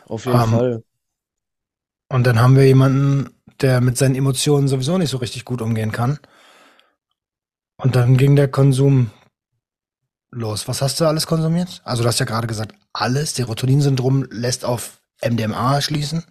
[0.06, 0.82] Auf jeden Ähm, Fall.
[2.08, 5.92] und dann haben wir jemanden, der mit seinen Emotionen sowieso nicht so richtig gut umgehen
[5.92, 6.18] kann.
[7.80, 9.10] Und dann ging der Konsum
[10.30, 10.66] los.
[10.68, 11.80] Was hast du alles konsumiert?
[11.84, 13.34] Also du hast ja gerade gesagt, alles.
[13.36, 16.24] Serotonin-Syndrom lässt auf MDMA schließen.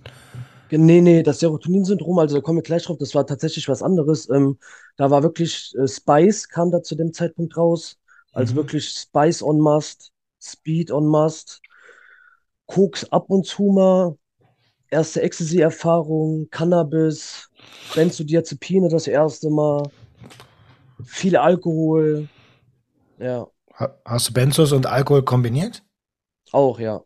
[0.69, 4.29] Nee, nee, das Serotonin-Syndrom, also da kommen wir gleich drauf, das war tatsächlich was anderes.
[4.29, 4.57] Ähm,
[4.97, 7.97] da war wirklich äh, Spice kam da zu dem Zeitpunkt raus.
[8.33, 8.57] Also Mhm.
[8.57, 11.62] wirklich Spice on Must, Speed on Must,
[12.65, 14.17] Koks ab und zu mal,
[14.89, 17.49] erste Ecstasy-Erfahrung, Cannabis,
[17.95, 19.91] Benzodiazepine das erste Mal,
[21.05, 22.29] viel Alkohol,
[23.19, 23.47] ja,
[23.79, 25.81] Ha- Hast du Benzos und Alkohol kombiniert?
[26.51, 27.03] auch, ja.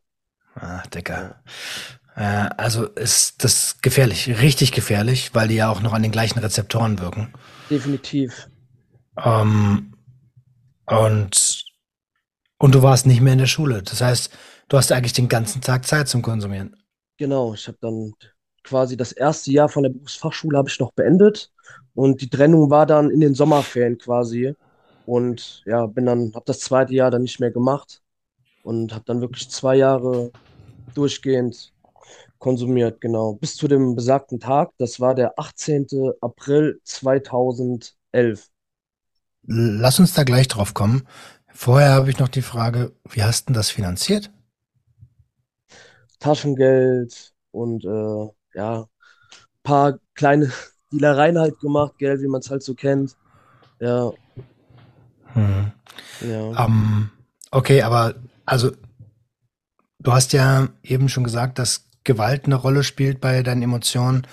[0.55, 1.41] Ah, Dicker.
[2.15, 6.39] Äh, also ist das gefährlich, richtig gefährlich, weil die ja auch noch an den gleichen
[6.39, 7.33] Rezeptoren wirken.
[7.71, 8.51] Definitiv.
[9.17, 9.93] Ähm,
[10.87, 11.65] und,
[12.59, 13.83] und du warst nicht mehr in der Schule.
[13.83, 14.31] Das heißt,
[14.69, 16.77] du hast eigentlich den ganzen Tag Zeit zum Konsumieren.
[17.17, 18.13] Genau, ich habe dann
[18.63, 21.51] quasi das erste Jahr von der Berufsfachschule habe ich noch beendet
[21.95, 24.55] und die Trennung war dann in den Sommerferien quasi
[25.05, 28.01] und ja, bin dann habe das zweite Jahr dann nicht mehr gemacht
[28.63, 30.31] und habe dann wirklich zwei Jahre
[30.93, 31.73] durchgehend
[32.39, 35.87] konsumiert, genau, bis zu dem besagten Tag, das war der 18.
[36.21, 38.49] April 2011.
[39.43, 41.07] Lass uns da gleich drauf kommen.
[41.53, 44.31] Vorher habe ich noch die Frage, wie hast du das finanziert?
[46.19, 48.85] Taschengeld und äh, ja,
[49.63, 50.51] paar kleine
[50.91, 53.17] Dealereien halt gemacht, Geld, wie man es halt so kennt.
[53.79, 54.13] Ja,
[55.33, 55.71] Hm.
[56.19, 56.57] ja.
[56.57, 57.11] Ähm,
[57.51, 58.71] okay, aber also
[59.99, 64.23] du hast ja eben schon gesagt, dass Gewalt eine Rolle spielt bei deinen Emotionen.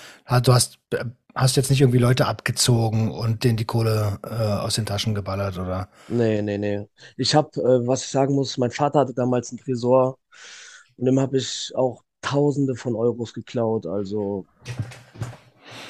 [0.43, 4.75] Du hast, äh, hast jetzt nicht irgendwie Leute abgezogen und denen die Kohle äh, aus
[4.75, 5.89] den Taschen geballert, oder?
[6.07, 6.89] Nee, nee, nee.
[7.17, 10.19] Ich habe, äh, was ich sagen muss, mein Vater hatte damals einen Tresor
[10.97, 13.87] und dem habe ich auch Tausende von Euros geklaut.
[13.87, 14.49] Also,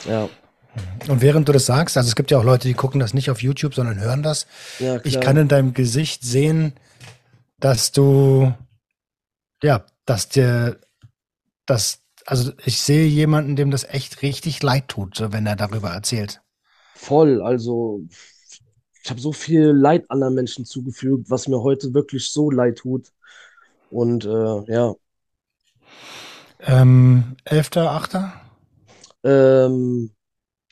[0.04, 0.28] ja,
[1.08, 3.30] Und während du das sagst, also es gibt ja auch Leute, die gucken das nicht
[3.30, 4.46] auf YouTube, sondern hören das.
[4.78, 5.20] ja, Ich klar.
[5.20, 6.74] kann in deinem Gesicht sehen,
[7.60, 8.54] dass du,
[9.62, 10.80] ja, dass dir,
[11.66, 16.42] dass, also ich sehe jemanden, dem das echt richtig leid tut, wenn er darüber erzählt.
[16.94, 17.40] Voll.
[17.42, 18.02] Also,
[19.04, 23.12] ich habe so viel Leid anderen Menschen zugefügt, was mir heute wirklich so leid tut.
[23.90, 24.94] Und äh, ja,
[26.60, 28.32] Ähm, 11.8.?
[29.24, 30.10] ähm,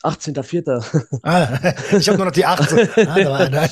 [0.06, 1.20] 18.04.
[1.22, 2.72] Ah, ich habe nur noch die 8.
[2.96, 3.66] Ah, da war einer.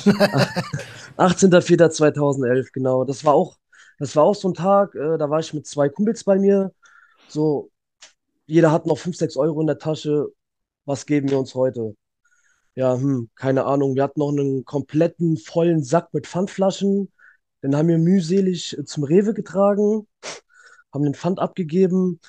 [1.17, 3.05] 18.04.2011, genau.
[3.05, 3.57] Das war auch,
[3.99, 6.71] das war auch so ein Tag, äh, da war ich mit zwei Kumpels bei mir.
[7.27, 7.71] So,
[8.45, 10.27] jeder hat noch 5, 6 Euro in der Tasche.
[10.85, 11.95] Was geben wir uns heute?
[12.75, 13.95] Ja, hm, keine Ahnung.
[13.95, 17.11] Wir hatten noch einen kompletten vollen Sack mit Pfandflaschen.
[17.63, 20.07] Den haben wir mühselig zum Rewe getragen,
[20.93, 22.19] haben den Pfand abgegeben,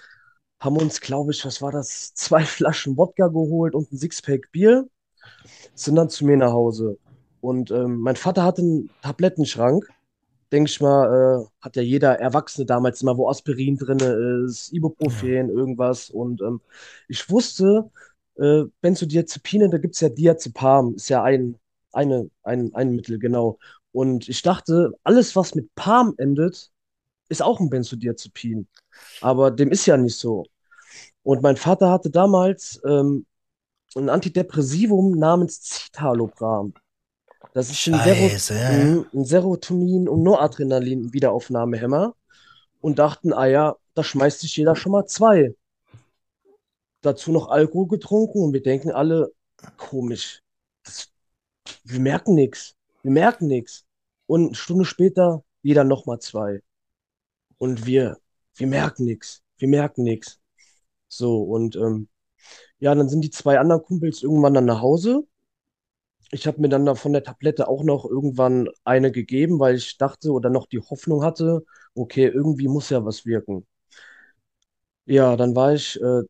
[0.66, 4.88] haben uns, glaube ich, was war das, zwei Flaschen Wodka geholt und ein Sixpack Bier,
[5.74, 6.98] sind dann zu mir nach Hause.
[7.40, 9.88] Und ähm, mein Vater hatte einen Tablettenschrank.
[10.52, 13.98] Denke ich mal, äh, hat ja jeder Erwachsene damals immer, wo Aspirin drin
[14.44, 16.10] ist, Ibuprofen, irgendwas.
[16.10, 16.60] Und ähm,
[17.08, 17.90] ich wusste,
[18.36, 21.58] äh, Benzodiazepine, da gibt es ja Diazepam, ist ja ein,
[21.92, 23.58] eine, ein, ein Mittel, genau.
[23.92, 26.70] Und ich dachte, alles, was mit Palm endet,
[27.28, 28.66] ist auch ein Benzodiazepin.
[29.20, 30.44] Aber dem ist ja nicht so.
[31.26, 33.26] Und mein Vater hatte damals ähm,
[33.96, 36.72] ein Antidepressivum namens Citalopram.
[37.52, 38.84] Das ist ein, Scheiße, ja, ja.
[38.84, 42.14] Mhm, ein Serotonin- und Noradrenalin-Wiederaufnahmehemmer.
[42.80, 45.52] Und dachten, ah ja, da schmeißt sich jeder schon mal zwei.
[47.00, 49.32] Dazu noch Alkohol getrunken und wir denken alle,
[49.78, 50.42] komisch.
[50.84, 51.08] Das,
[51.82, 52.76] wir merken nichts.
[53.02, 53.84] Wir merken nichts.
[54.28, 56.62] Und eine Stunde später jeder noch mal zwei.
[57.58, 58.16] Und wir,
[58.54, 59.42] wir merken nichts.
[59.58, 60.38] Wir merken nichts.
[61.08, 62.08] So, und ähm,
[62.80, 65.26] ja, dann sind die zwei anderen Kumpels irgendwann dann nach Hause.
[66.30, 69.98] Ich habe mir dann da von der Tablette auch noch irgendwann eine gegeben, weil ich
[69.98, 71.64] dachte oder noch die Hoffnung hatte,
[71.94, 73.66] okay, irgendwie muss ja was wirken.
[75.06, 76.22] Ja, dann war ich äh,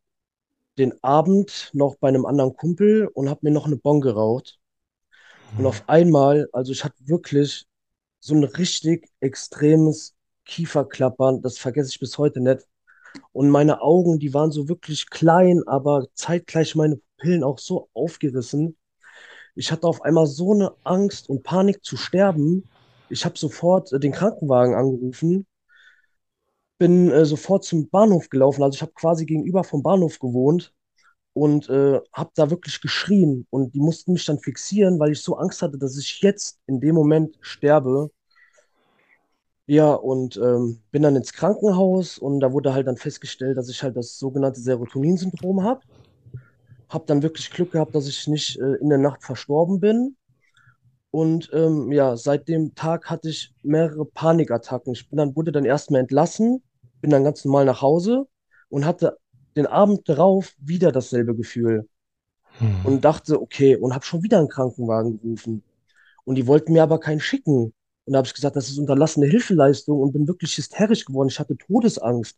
[0.79, 4.59] den Abend noch bei einem anderen Kumpel und habe mir noch eine Bon geraucht.
[5.55, 7.65] Und auf einmal, also ich hatte wirklich
[8.19, 12.61] so ein richtig extremes Kieferklappern, das vergesse ich bis heute nicht.
[13.31, 18.77] Und meine Augen, die waren so wirklich klein, aber zeitgleich meine Pupillen auch so aufgerissen.
[19.55, 22.63] Ich hatte auf einmal so eine Angst und Panik zu sterben.
[23.09, 25.47] Ich habe sofort äh, den Krankenwagen angerufen,
[26.77, 28.63] bin äh, sofort zum Bahnhof gelaufen.
[28.63, 30.73] Also ich habe quasi gegenüber vom Bahnhof gewohnt
[31.33, 33.47] und äh, habe da wirklich geschrien.
[33.49, 36.79] Und die mussten mich dann fixieren, weil ich so Angst hatte, dass ich jetzt in
[36.79, 38.11] dem Moment sterbe.
[39.67, 43.83] Ja, und ähm, bin dann ins Krankenhaus und da wurde halt dann festgestellt, dass ich
[43.83, 45.81] halt das sogenannte Serotonin-Syndrom habe.
[46.89, 50.15] Hab dann wirklich Glück gehabt, dass ich nicht äh, in der Nacht verstorben bin.
[51.11, 54.93] Und ähm, ja, seit dem Tag hatte ich mehrere Panikattacken.
[54.93, 56.63] Ich bin dann, wurde dann erstmal entlassen,
[57.01, 58.27] bin dann ganz normal nach Hause
[58.69, 59.17] und hatte
[59.55, 61.87] den Abend darauf wieder dasselbe Gefühl
[62.59, 62.85] Hm.
[62.85, 65.63] und dachte, okay, und habe schon wieder einen Krankenwagen gerufen.
[66.25, 67.73] Und die wollten mir aber keinen schicken.
[68.07, 71.27] Und da habe ich gesagt, das ist unterlassene Hilfeleistung und bin wirklich hysterisch geworden.
[71.27, 72.37] Ich hatte Todesangst.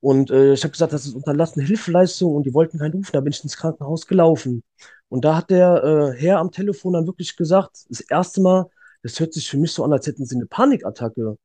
[0.00, 3.10] Und äh, ich habe gesagt, das ist unterlassene Hilfeleistung und die wollten keinen rufen.
[3.12, 4.64] Da bin ich ins Krankenhaus gelaufen.
[5.10, 8.70] Und da hat der äh, Herr am Telefon dann wirklich gesagt, das erste Mal,
[9.02, 11.36] das hört sich für mich so an, als hätten sie eine Panikattacke.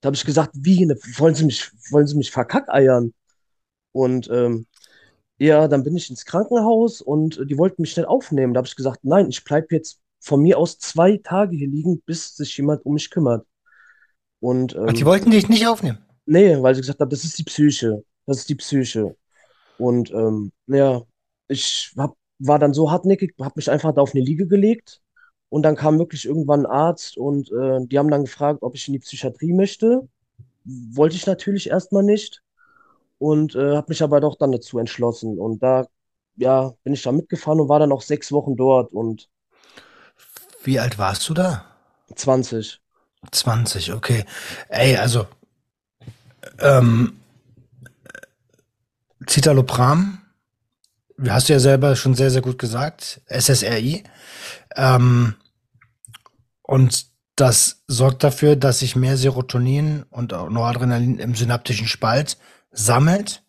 [0.00, 3.12] Da habe ich gesagt, wie, ne, wollen Sie mich, wollen Sie mich verkackeiern?
[3.92, 4.66] Und ähm,
[5.38, 8.54] ja, dann bin ich ins Krankenhaus und äh, die wollten mich schnell aufnehmen.
[8.54, 12.02] Da habe ich gesagt, nein, ich bleibe jetzt von mir aus zwei Tage hier liegen,
[12.06, 13.46] bis sich jemand um mich kümmert.
[14.40, 15.98] Und Ach, die ähm, wollten dich nicht aufnehmen.
[16.26, 18.04] nee, weil sie gesagt haben, das ist die Psyche.
[18.26, 19.16] Das ist die Psyche.
[19.78, 21.02] Und ähm, ja,
[21.48, 25.00] ich hab, war dann so hartnäckig, habe mich einfach da auf eine Liege gelegt.
[25.50, 28.88] Und dann kam wirklich irgendwann ein Arzt und äh, die haben dann gefragt, ob ich
[28.88, 30.08] in die Psychiatrie möchte.
[30.64, 32.42] Wollte ich natürlich erstmal nicht
[33.18, 35.38] und äh, habe mich aber doch dann dazu entschlossen.
[35.38, 35.86] Und da,
[36.36, 39.28] ja, bin ich da mitgefahren und war dann auch sechs Wochen dort und
[40.64, 41.64] Wie alt warst du da?
[42.14, 42.80] 20.
[43.30, 44.24] 20, okay.
[44.68, 45.26] Ey, also,
[46.58, 47.20] ähm,
[49.28, 50.18] Citalopram,
[51.28, 54.04] hast du ja selber schon sehr, sehr gut gesagt, SSRI.
[54.76, 55.34] Ähm,
[56.62, 62.36] und das sorgt dafür, dass sich mehr Serotonin und auch Noradrenalin im synaptischen Spalt
[62.70, 63.42] sammelt.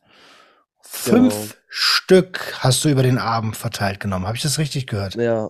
[1.06, 1.30] Genau.
[1.30, 4.28] Fünf Stück hast du über den Abend verteilt genommen.
[4.28, 5.15] Habe ich das richtig gehört?
[5.15, 5.49] Ja,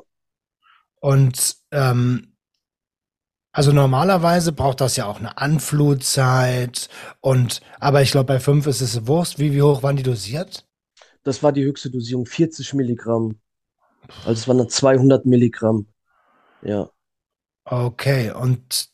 [1.03, 2.37] Und ähm,
[3.51, 6.87] also normalerweise braucht das ja auch eine Anflutzeit
[7.19, 9.37] und aber ich glaube bei fünf ist es Wurst.
[9.37, 10.65] Wie, wie hoch waren die dosiert?
[11.23, 13.39] das war die höchste Dosierung, 40 Milligramm.
[14.19, 15.87] Also es waren dann 200 Milligramm.
[16.61, 16.89] Ja,
[17.65, 18.89] Okay, und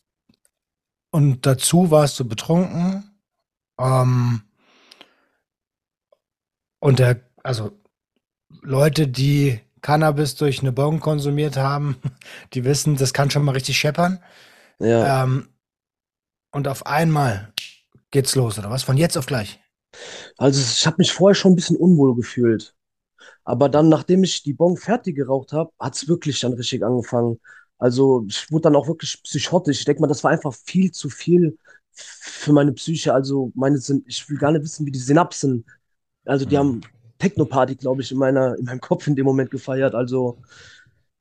[1.11, 3.19] und dazu warst du betrunken.
[3.79, 4.43] Ähm,
[6.79, 7.71] und der, also
[8.61, 11.97] Leute, die Cannabis durch eine Bon konsumiert haben,
[12.53, 14.19] die wissen, das kann schon mal richtig scheppern.
[14.79, 15.23] ja.
[15.23, 15.49] Ähm,
[16.51, 17.53] und auf einmal
[18.11, 18.83] geht's los, oder was?
[18.83, 19.59] Von jetzt auf gleich.
[20.37, 22.73] Also ich habe mich vorher schon ein bisschen unwohl gefühlt.
[23.43, 27.39] Aber dann, nachdem ich die Bon fertig geraucht habe, hat es wirklich dann richtig angefangen.
[27.77, 29.79] Also ich wurde dann auch wirklich psychotisch.
[29.79, 31.57] Ich denke mal, das war einfach viel zu viel
[31.91, 33.13] für meine Psyche.
[33.13, 35.65] Also meine, ich will gar nicht wissen, wie die Synapsen,
[36.25, 36.81] also die haben
[37.19, 39.93] Techno-Party, glaube ich, in meiner, in meinem Kopf in dem Moment gefeiert.
[39.93, 40.41] Also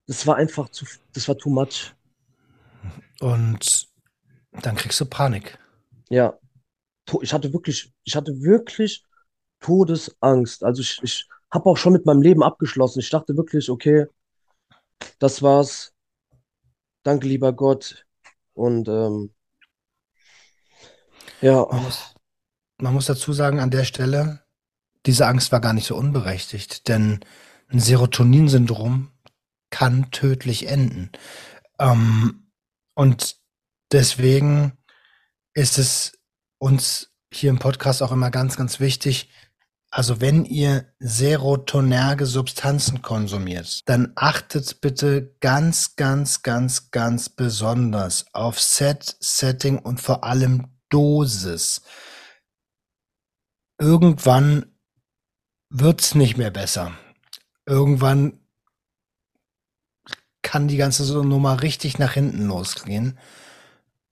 [0.07, 1.95] das war einfach zu, das war too much.
[3.21, 3.89] Und
[4.63, 5.59] dann kriegst du Panik.
[6.09, 6.39] Ja,
[7.21, 9.05] ich hatte wirklich, ich hatte wirklich
[9.61, 10.65] Todesangst.
[10.65, 13.01] Also ich, ich habe auch schon mit meinem Leben abgeschlossen.
[13.01, 14.07] Ich dachte wirklich, okay,
[15.19, 15.93] das war's.
[17.03, 18.07] Danke, lieber Gott.
[18.55, 19.33] Und ähm,
[21.41, 22.15] ja, Man muss,
[22.81, 24.43] man muss dazu sagen, an der Stelle,
[25.09, 27.21] diese Angst war gar nicht so unberechtigt, denn
[27.69, 29.11] ein Serotoninsyndrom
[29.71, 31.11] kann tödlich enden.
[31.79, 32.51] Ähm,
[32.95, 33.37] und
[33.91, 34.77] deswegen
[35.55, 36.13] ist es
[36.59, 39.31] uns hier im Podcast auch immer ganz, ganz wichtig,
[39.91, 48.61] also wenn ihr serotonerge Substanzen konsumiert, dann achtet bitte ganz, ganz, ganz, ganz besonders auf
[48.61, 51.81] Set, Setting und vor allem Dosis.
[53.81, 54.78] Irgendwann
[55.71, 56.93] wird's nicht mehr besser.
[57.67, 58.39] Irgendwann
[60.43, 63.19] kann die ganze Nummer richtig nach hinten losgehen.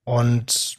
[0.05, 0.79] Und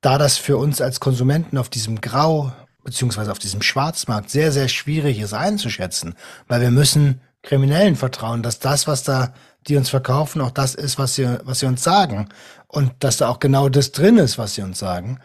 [0.00, 2.52] da das für uns als Konsumenten auf diesem Grau
[2.88, 6.14] beziehungsweise auf diesem Schwarzmarkt sehr, sehr schwierig ist einzuschätzen,
[6.46, 9.34] weil wir müssen Kriminellen vertrauen, dass das, was da
[9.66, 12.30] die uns verkaufen, auch das ist, was sie, was sie uns sagen
[12.66, 15.20] und dass da auch genau das drin ist, was sie uns sagen.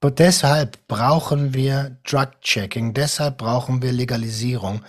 [0.00, 4.82] Und deshalb brauchen wir Drug-Checking, deshalb brauchen wir Legalisierung,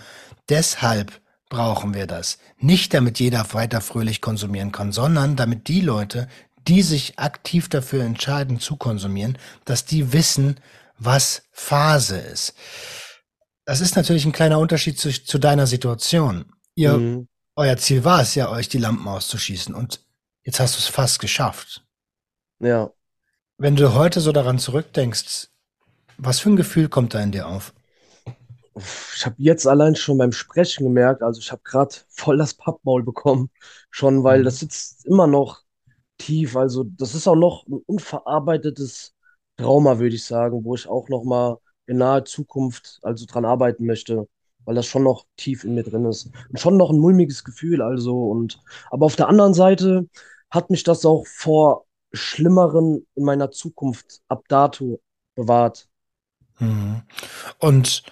[0.48, 2.38] deshalb brauchen wir das.
[2.58, 6.28] Nicht damit jeder weiter fröhlich konsumieren kann, sondern damit die Leute,
[6.68, 10.60] die sich aktiv dafür entscheiden zu konsumieren, dass die wissen,
[10.96, 12.54] was Phase ist.
[13.64, 16.52] Das ist natürlich ein kleiner Unterschied zu, zu deiner Situation.
[16.76, 17.28] Ihr, mhm.
[17.56, 20.00] euer Ziel war es ja, euch die Lampen auszuschießen und
[20.44, 21.84] jetzt hast du es fast geschafft.
[22.60, 22.90] ja.
[23.60, 25.50] Wenn du heute so daran zurückdenkst,
[26.18, 27.74] was für ein Gefühl kommt da in dir auf?
[29.14, 33.02] Ich habe jetzt allein schon beim Sprechen gemerkt, also ich habe gerade voll das Pappmaul
[33.02, 33.50] bekommen,
[33.90, 34.44] schon, weil Mhm.
[34.44, 35.62] das sitzt immer noch
[36.18, 36.56] tief.
[36.56, 39.14] Also das ist auch noch ein unverarbeitetes
[39.56, 43.86] Trauma, würde ich sagen, wo ich auch noch mal in naher Zukunft also dran arbeiten
[43.86, 44.28] möchte,
[44.64, 47.82] weil das schon noch tief in mir drin ist und schon noch ein mulmiges Gefühl.
[47.82, 50.08] Also und aber auf der anderen Seite
[50.50, 55.00] hat mich das auch vor Schlimmeren in meiner Zukunft ab dato
[55.34, 55.88] bewahrt.
[56.58, 57.02] Mhm.
[57.58, 58.02] Und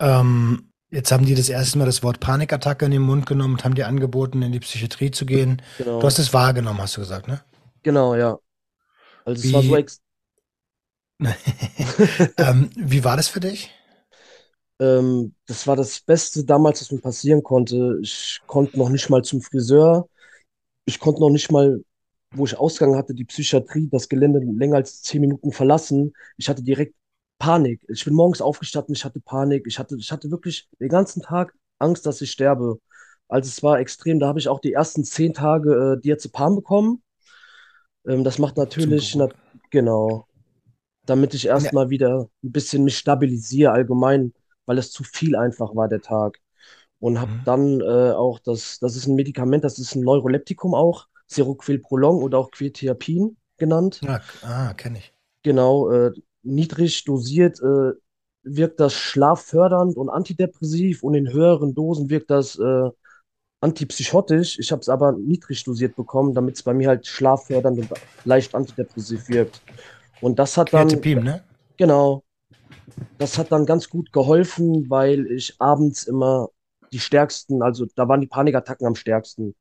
[0.00, 3.64] ähm, jetzt haben die das erste Mal das Wort Panikattacke in den Mund genommen und
[3.64, 5.62] haben dir angeboten, in die Psychiatrie zu gehen.
[5.76, 6.00] Genau.
[6.00, 7.42] Du hast es wahrgenommen, hast du gesagt, ne?
[7.82, 8.38] Genau, ja.
[9.24, 10.00] Also es war so Wie- ex
[12.38, 13.70] ähm, wie war das für dich?
[14.80, 17.98] ähm, das war das Beste damals, was mir passieren konnte.
[18.02, 20.08] Ich konnte noch nicht mal zum Friseur.
[20.86, 21.82] Ich konnte noch nicht mal,
[22.32, 26.12] wo ich Ausgang hatte, die Psychiatrie, das Gelände länger als zehn Minuten verlassen.
[26.36, 26.94] Ich hatte direkt
[27.38, 27.82] Panik.
[27.88, 29.66] Ich bin morgens aufgestanden, ich hatte Panik.
[29.66, 32.78] Ich hatte, ich hatte wirklich den ganzen Tag Angst, dass ich sterbe.
[33.28, 34.20] Also es war extrem.
[34.20, 37.02] Da habe ich auch die ersten zehn Tage äh, Diazepam bekommen.
[38.06, 39.28] Ähm, das macht natürlich, na,
[39.70, 40.26] genau,
[41.06, 44.34] damit ich erstmal wieder ein bisschen mich stabilisiere allgemein,
[44.66, 46.40] weil es zu viel einfach war, der Tag.
[47.00, 47.44] Und habe Mhm.
[47.44, 52.22] dann äh, auch das, das ist ein Medikament, das ist ein Neuroleptikum auch, Seroquel Prolong
[52.22, 54.00] oder auch Quetiapin genannt.
[54.02, 55.12] Ja, ah, kenne ich.
[55.42, 56.12] Genau, äh,
[56.42, 57.92] niedrig dosiert äh,
[58.44, 62.90] wirkt das schlaffördernd und antidepressiv und in höheren Dosen wirkt das äh,
[63.60, 64.58] antipsychotisch.
[64.58, 67.88] Ich habe es aber niedrig dosiert bekommen, damit es bei mir halt schlaffördernd und
[68.24, 69.62] leicht antidepressiv wirkt.
[70.20, 71.44] Und das hat dann, Quercepin, ne?
[71.76, 72.24] genau,
[73.18, 76.48] das hat dann ganz gut geholfen, weil ich abends immer
[76.92, 79.54] die stärksten, also da waren die Panikattacken am stärksten.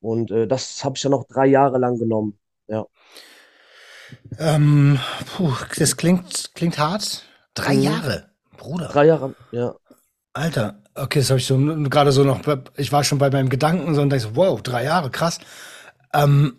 [0.00, 2.38] Und äh, das habe ich dann auch drei Jahre lang genommen.
[2.68, 2.86] Ja.
[4.38, 4.98] Ähm,
[5.36, 7.24] puh, das klingt, klingt hart.
[7.54, 7.82] Drei Mhm.
[7.82, 8.88] Jahre, Bruder.
[8.88, 9.74] Drei Jahre, ja.
[10.34, 12.40] Alter, okay, das habe ich so gerade so noch,
[12.76, 15.38] ich war schon bei meinem Gedanken so und dachte so, wow, drei Jahre, krass.
[16.12, 16.58] Ähm,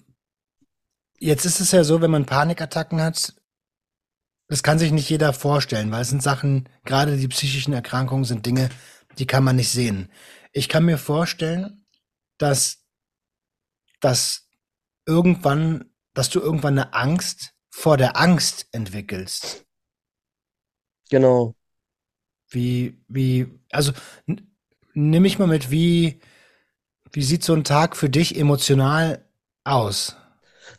[1.19, 3.35] jetzt ist es ja so, wenn man Panikattacken hat,
[4.49, 8.45] das kann sich nicht jeder vorstellen, weil es sind Sachen, gerade die psychischen Erkrankungen sind
[8.45, 8.69] Dinge,
[9.19, 10.09] die kann man nicht sehen.
[10.53, 11.85] Ich kann mir vorstellen,
[12.37, 12.83] dass,
[13.99, 14.49] dass
[15.05, 19.65] irgendwann, dass du irgendwann eine Angst vor der Angst entwickelst.
[21.09, 21.55] Genau.
[22.49, 23.91] Wie, wie, also
[24.93, 26.19] nimm mich mal mit, wie,
[27.13, 29.25] wie sieht so ein Tag für dich emotional
[29.65, 30.17] aus?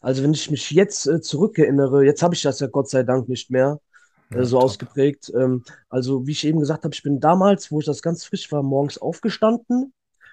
[0.00, 3.28] Also wenn ich mich jetzt äh, zurückerinnere, jetzt habe ich das ja Gott sei Dank
[3.28, 3.80] nicht mehr
[4.32, 4.78] äh, Ja, so top.
[4.78, 5.32] ausgeprägt.
[5.34, 8.50] Ähm, also wie ich eben gesagt habe, ich bin damals, wo ich das ganz frisch
[8.52, 9.92] war, morgens aufgestanden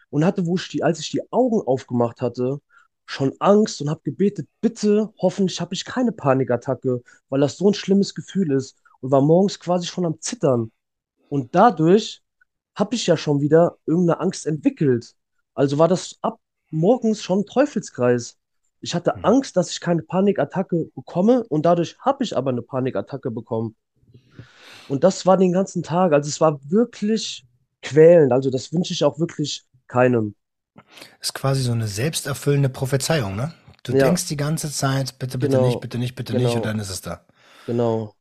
[0.10, 2.60] und hatte, wo ich die, als ich die Augen aufgemacht hatte,
[3.06, 7.74] schon Angst und habe gebetet, bitte, hoffentlich habe ich keine Panikattacke, weil das so ein
[7.74, 10.72] schlimmes Gefühl ist und war morgens quasi schon am Zittern.
[11.30, 12.24] Und dadurch
[12.76, 15.16] habe ich ja schon wieder irgendeine Angst entwickelt.
[15.54, 16.40] Also war das ab
[16.72, 18.38] morgens schon ein Teufelskreis.
[18.82, 19.26] Ich hatte Mhm.
[19.26, 23.76] Angst, dass ich keine Panikattacke bekomme und dadurch habe ich aber eine Panikattacke bekommen.
[24.88, 26.14] Und das war den ganzen Tag.
[26.14, 27.46] Also es war wirklich
[27.82, 28.32] quälend.
[28.32, 30.36] Also das wünsche ich auch wirklich keinem.
[31.22, 33.54] Ist quasi so eine selbsterfüllende Prophezeiung, ne?
[33.84, 36.64] Du Ja, denkst die ganze Zeit, bitte, bitte nicht, genau, bitte nicht, bitte nicht, und
[36.64, 37.22] genau, dann ist es da.
[37.68, 38.16] genau.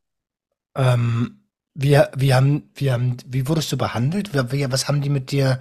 [0.77, 1.41] Ähm,
[1.75, 4.33] wie, wie haben, wie haben, wie wurdest du behandelt?
[4.53, 5.61] Wie, was haben die mit dir,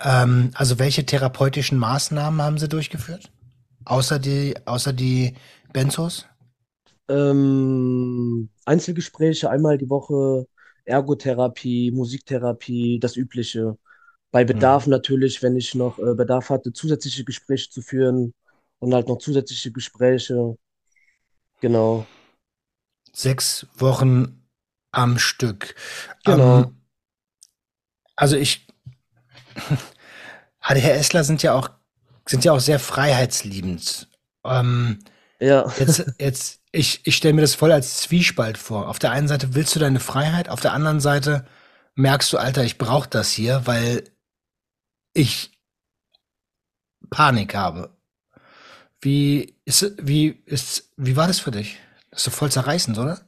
[0.00, 3.30] ähm, also welche therapeutischen Maßnahmen haben sie durchgeführt?
[3.84, 5.34] Außer die, außer die
[5.72, 6.26] Benzos?
[7.08, 10.46] Ähm, Einzelgespräche einmal die Woche,
[10.84, 13.78] Ergotherapie, Musiktherapie, das Übliche.
[14.36, 14.46] Bei Hm.
[14.46, 18.34] Bedarf natürlich, wenn ich noch äh, Bedarf hatte, zusätzliche Gespräche zu führen
[18.80, 20.56] und halt noch zusätzliche Gespräche.
[21.60, 22.06] Genau,
[23.12, 24.46] Sechs Wochen
[24.92, 25.74] am Stück.
[26.24, 26.66] genau.
[26.66, 26.76] Ähm,
[28.16, 28.66] also ich,
[30.60, 31.70] ADHSler sind ja auch,
[32.26, 34.08] sind ja auch sehr freiheitsliebend.
[34.44, 35.00] Ähm,
[35.40, 38.88] Ja, jetzt, jetzt, ich, ich stelle mir das voll als Zwiespalt vor.
[38.88, 41.46] Auf der einen Seite willst du deine Freiheit, auf der anderen Seite
[41.96, 44.04] merkst du, Alter, ich brauche das hier, weil
[45.16, 45.50] ich
[47.10, 47.90] Panik habe.
[49.00, 51.76] Wie ist, wie ist, wie war das für dich?
[52.10, 53.20] Das ist voll zerreißend, oder?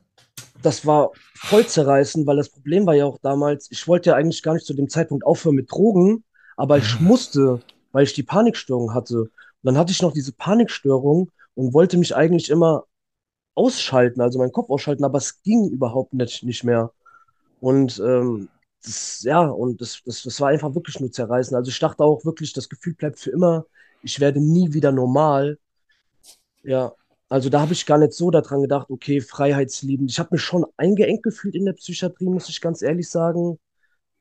[0.63, 4.43] das war voll zerreißend, weil das Problem war ja auch damals, ich wollte ja eigentlich
[4.43, 6.25] gar nicht zu dem Zeitpunkt aufhören mit Drogen,
[6.57, 6.99] aber ich Mhm.
[7.01, 7.63] musste,
[7.93, 9.21] weil ich die Panikstörung hatte.
[9.23, 9.31] Und
[9.63, 12.85] dann hatte ich noch diese Panikstörung und wollte mich eigentlich immer
[13.55, 16.93] ausschalten, also meinen Kopf ausschalten, aber es ging überhaupt nicht, nicht mehr.
[17.61, 18.51] Und ähm,
[18.85, 21.57] das, ja, und das, das, das war einfach wirklich nur zerreißen.
[21.57, 23.67] Also ich dachte auch wirklich, das Gefühl bleibt für immer,
[24.03, 25.59] ich werde nie wieder normal.
[26.63, 26.93] Ja,
[27.29, 30.11] also da habe ich gar nicht so daran gedacht, okay, freiheitsliebend.
[30.11, 33.59] Ich habe mich schon eingeengt gefühlt in der Psychiatrie, muss ich ganz ehrlich sagen.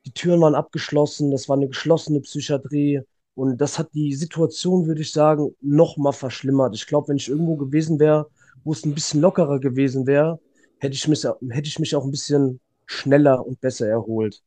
[0.06, 3.02] Die Türen waren abgeschlossen, das war eine geschlossene Psychiatrie.
[3.34, 6.74] Und das hat die Situation, würde ich sagen, noch mal verschlimmert.
[6.74, 8.28] Ich glaube, wenn ich irgendwo gewesen wäre,
[8.64, 10.40] wo es ein bisschen lockerer gewesen wäre,
[10.80, 14.42] hätte ich mich, hätte ich mich auch ein bisschen schneller und besser erholt.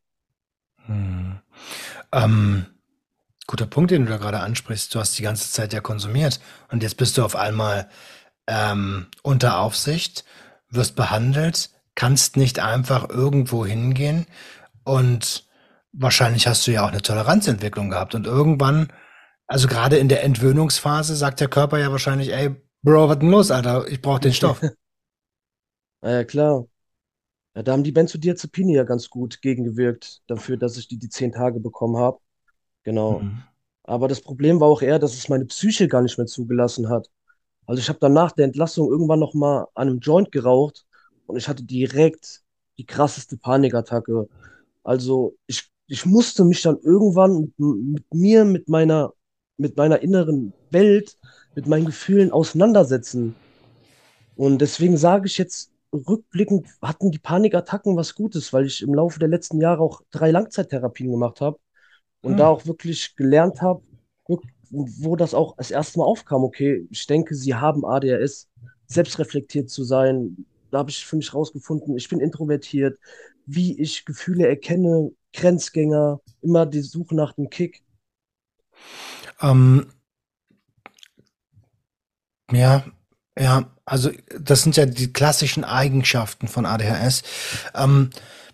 [0.86, 1.40] Hm.
[2.12, 2.66] Ähm,
[3.46, 4.94] guter Punkt, den du da gerade ansprichst.
[4.94, 7.88] Du hast die ganze Zeit ja konsumiert und jetzt bist du auf einmal
[8.46, 10.24] ähm, unter Aufsicht,
[10.70, 14.26] wirst behandelt, kannst nicht einfach irgendwo hingehen
[14.84, 15.46] und
[15.92, 18.92] wahrscheinlich hast du ja auch eine Toleranzentwicklung gehabt und irgendwann,
[19.46, 23.50] also gerade in der Entwöhnungsphase, sagt der Körper ja wahrscheinlich, ey, Bro, was denn los,
[23.52, 23.86] Alter?
[23.86, 24.60] Ich brauche den Stoff.
[26.00, 26.66] Na ja, klar.
[27.54, 31.32] Ja, da haben die Benzodiazepine ja ganz gut gegengewirkt, dafür, dass ich die, die zehn
[31.32, 32.18] Tage bekommen habe.
[32.82, 33.20] Genau.
[33.20, 33.42] Mhm.
[33.84, 37.10] Aber das Problem war auch eher, dass es meine Psyche gar nicht mehr zugelassen hat.
[37.66, 40.86] Also ich habe dann nach der Entlassung irgendwann noch mal an einem Joint geraucht
[41.26, 42.42] und ich hatte direkt
[42.78, 44.28] die krasseste Panikattacke.
[44.82, 49.12] Also ich, ich musste mich dann irgendwann mit, mit mir, mit meiner,
[49.56, 51.18] mit meiner inneren Welt,
[51.54, 53.34] mit meinen Gefühlen auseinandersetzen.
[54.36, 59.18] Und deswegen sage ich jetzt, rückblickend hatten die Panikattacken was Gutes, weil ich im Laufe
[59.18, 61.58] der letzten Jahre auch drei Langzeittherapien gemacht habe
[62.22, 62.48] und da Hm.
[62.48, 63.82] auch wirklich gelernt habe,
[64.70, 68.48] wo das auch das erste Mal aufkam, okay, ich denke, sie haben ADHS,
[68.86, 70.46] selbstreflektiert zu sein.
[70.70, 72.98] Da habe ich für mich rausgefunden, ich bin introvertiert,
[73.46, 77.82] wie ich Gefühle erkenne, Grenzgänger, immer die Suche nach dem Kick.
[79.40, 79.86] Ähm,
[82.52, 82.84] ja,
[83.38, 87.22] ja, also das sind ja die klassischen Eigenschaften von ADHS.
[87.74, 88.10] Ähm,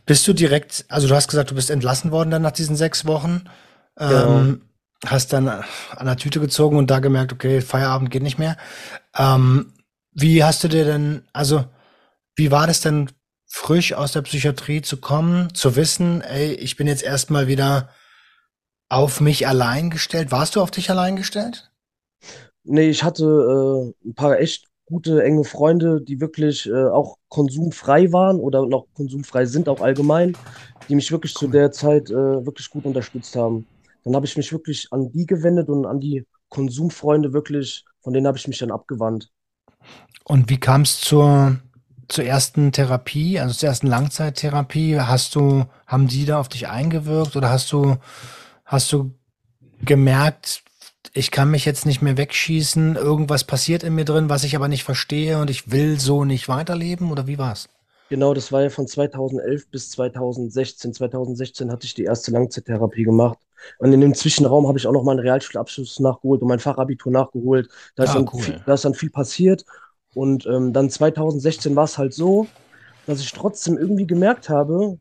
[0.07, 3.05] bist du direkt, also du hast gesagt, du bist entlassen worden dann nach diesen sechs
[3.07, 3.45] Wochen,
[4.09, 4.41] Genau.
[4.41, 4.63] ähm,
[5.05, 8.57] hast dann an der Tüte gezogen und da gemerkt, okay, Feierabend geht nicht mehr.
[9.17, 9.73] Ähm,
[10.13, 11.65] wie hast du dir denn, also
[12.37, 13.11] wie war das denn
[13.47, 17.91] frisch aus der Psychiatrie zu kommen, zu wissen, ey, ich bin jetzt erstmal wieder
[18.89, 20.31] auf mich allein gestellt?
[20.31, 21.71] Warst du auf dich allein gestellt?
[22.65, 28.13] Nee, ich hatte äh, ein paar echt gute, enge Freunde, die wirklich äh, auch konsumfrei
[28.13, 30.39] waren oder noch konsumfrei sind, auch allgemein,
[30.89, 31.51] die mich wirklich zu Cool.
[31.51, 33.69] der Zeit äh, wirklich gut unterstützt haben.
[34.05, 38.27] Dann habe ich mich wirklich an die gewendet und an die Konsumfreunde wirklich, von denen
[38.27, 39.31] habe ich mich dann abgewandt.
[40.25, 41.59] Und wie kam es zur,
[42.09, 45.01] zur ersten Therapie, also zur ersten Langzeittherapie?
[45.01, 47.97] Hast du, haben die da auf dich eingewirkt oder hast du,
[48.65, 49.15] hast du
[49.81, 50.63] gemerkt,
[51.13, 54.69] ich kann mich jetzt nicht mehr wegschießen, irgendwas passiert in mir drin, was ich aber
[54.69, 57.69] nicht verstehe und ich will so nicht weiterleben oder wie war's?
[58.11, 60.95] Genau, das war ja von 2011 bis 2016.
[60.95, 63.39] 2016 hatte ich die erste Langzeittherapie gemacht.
[63.79, 67.69] Und in dem Zwischenraum habe ich auch noch meinen Realschulabschluss nachgeholt und mein Fachabitur nachgeholt.
[67.97, 68.63] Da ist Ah, dann viel, cool.
[68.65, 69.65] da ist dann viel passiert.
[70.15, 72.47] Und ähm, dann 2016 war es halt so,
[73.07, 74.99] dass ich trotzdem irgendwie gemerkt habe,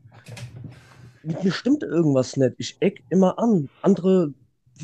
[1.22, 2.54] mit mir stimmt irgendwas nicht.
[2.58, 3.68] Ich eck immer an.
[3.82, 4.32] Andere,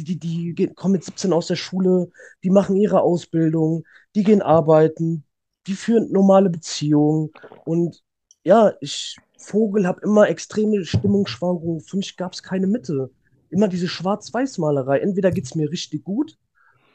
[0.02, 2.10] die, die, die kommen mit 17 aus der Schule,
[2.42, 3.84] die machen ihre Ausbildung,
[4.14, 5.24] die gehen arbeiten,
[5.66, 7.30] die führen normale Beziehungen.
[7.64, 8.02] Und
[8.44, 11.80] ja, ich, Vogel, habe immer extreme Stimmungsschwankungen.
[11.80, 13.10] Für mich gab es keine Mitte.
[13.50, 14.98] Immer diese Schwarz-Weiß-Malerei.
[14.98, 16.36] Entweder geht es mir richtig gut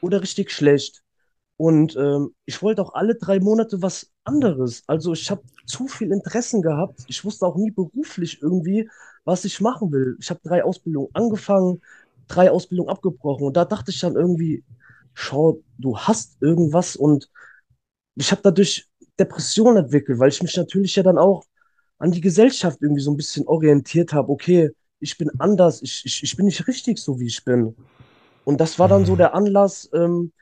[0.00, 1.02] oder richtig schlecht.
[1.56, 4.82] Und ähm, ich wollte auch alle drei Monate was anderes.
[4.86, 7.04] Also ich habe zu viel Interessen gehabt.
[7.06, 8.88] Ich wusste auch nie beruflich irgendwie,
[9.24, 10.16] was ich machen will.
[10.20, 11.82] Ich habe drei Ausbildungen angefangen,
[12.30, 13.46] drei Ausbildungen abgebrochen.
[13.46, 14.64] Und da dachte ich dann irgendwie,
[15.14, 16.96] schau, du hast irgendwas.
[16.96, 17.30] Und
[18.16, 21.44] ich habe dadurch Depressionen entwickelt, weil ich mich natürlich ja dann auch
[21.98, 24.30] an die Gesellschaft irgendwie so ein bisschen orientiert habe.
[24.32, 24.70] Okay,
[25.00, 27.76] ich bin anders, ich, ich, ich bin nicht richtig so, wie ich bin.
[28.44, 29.18] Und das war dann so Mhm.
[29.18, 30.32] der Anlass, ähm,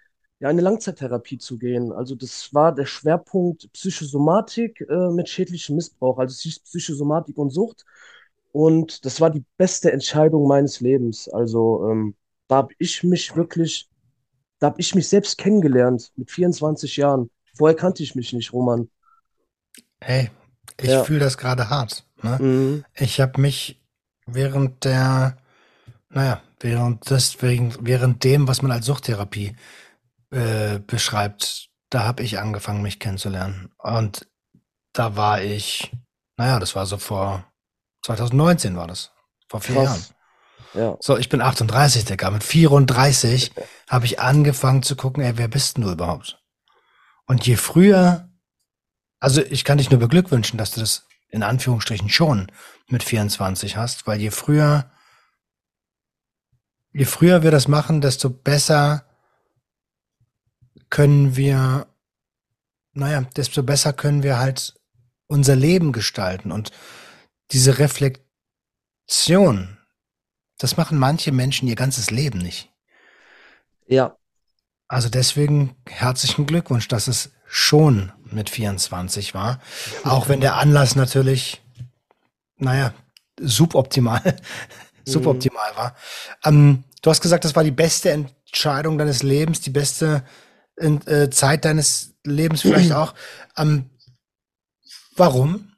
[0.41, 1.93] ja, in eine Langzeittherapie zu gehen.
[1.93, 6.19] Also das war der Schwerpunkt Psychosomatik äh, mit schädlichem Missbrauch.
[6.19, 7.85] Also es hieß Psychosomatik und Sucht.
[8.59, 11.29] Und das war die beste Entscheidung meines Lebens.
[11.29, 12.17] Also ähm,
[12.49, 13.89] da habe ich mich wirklich,
[14.59, 17.31] da habe ich mich selbst kennengelernt mit 24 Jahren.
[17.57, 18.91] Vorher kannte ich mich nicht, Roman.
[20.01, 20.33] Hey,
[20.81, 21.05] ich Ja.
[21.05, 22.05] fühle das gerade hart.
[22.21, 22.37] Ne?
[22.41, 22.85] Mhm.
[22.97, 23.81] Ich habe mich
[24.27, 25.37] während der,
[26.11, 29.55] naja, während des, während, während dem, was man als Suchttherapie
[30.33, 33.71] äh, beschreibt, da habe ich angefangen, mich kennenzulernen.
[33.79, 34.27] Und
[34.95, 35.93] da war ich,
[36.37, 37.48] naja, das war so vor
[38.03, 39.13] 2019 war das.
[39.49, 39.87] Vor vier Jahren.
[39.87, 40.15] Krass.
[40.75, 40.97] Ja.
[41.01, 42.31] So, ich bin 38, Digga.
[42.31, 43.53] Mit 34
[43.89, 46.43] habe ich angefangen zu gucken, ey, wer bist denn du überhaupt?
[47.27, 48.29] Und je früher,
[49.21, 52.51] also ich kann dich nur beglückwünschen, dass du das in Anführungsstrichen schon
[52.89, 54.91] mit 24 hast, weil je früher,
[56.93, 59.05] je früher wir das machen, desto besser
[60.91, 61.87] können wir,
[62.93, 64.75] naja, desto besser können wir halt
[65.27, 66.73] unser Leben gestalten und
[67.51, 69.79] diese Reflexion,
[70.59, 72.71] das machen manche Menschen ihr ganzes Leben nicht.
[73.87, 74.17] Ja.
[74.89, 79.61] Also deswegen herzlichen Glückwunsch, dass es schon mit 24 war.
[80.05, 81.63] Auch wenn der Anlass natürlich,
[82.57, 82.93] naja,
[83.41, 84.37] suboptimal,
[85.05, 85.97] suboptimal war.
[86.45, 90.25] Ähm, du hast gesagt, das war die beste Entscheidung deines Lebens, die beste
[90.77, 93.15] äh, Zeit deines Lebens vielleicht auch.
[93.57, 93.91] Ähm,
[95.17, 95.73] warum?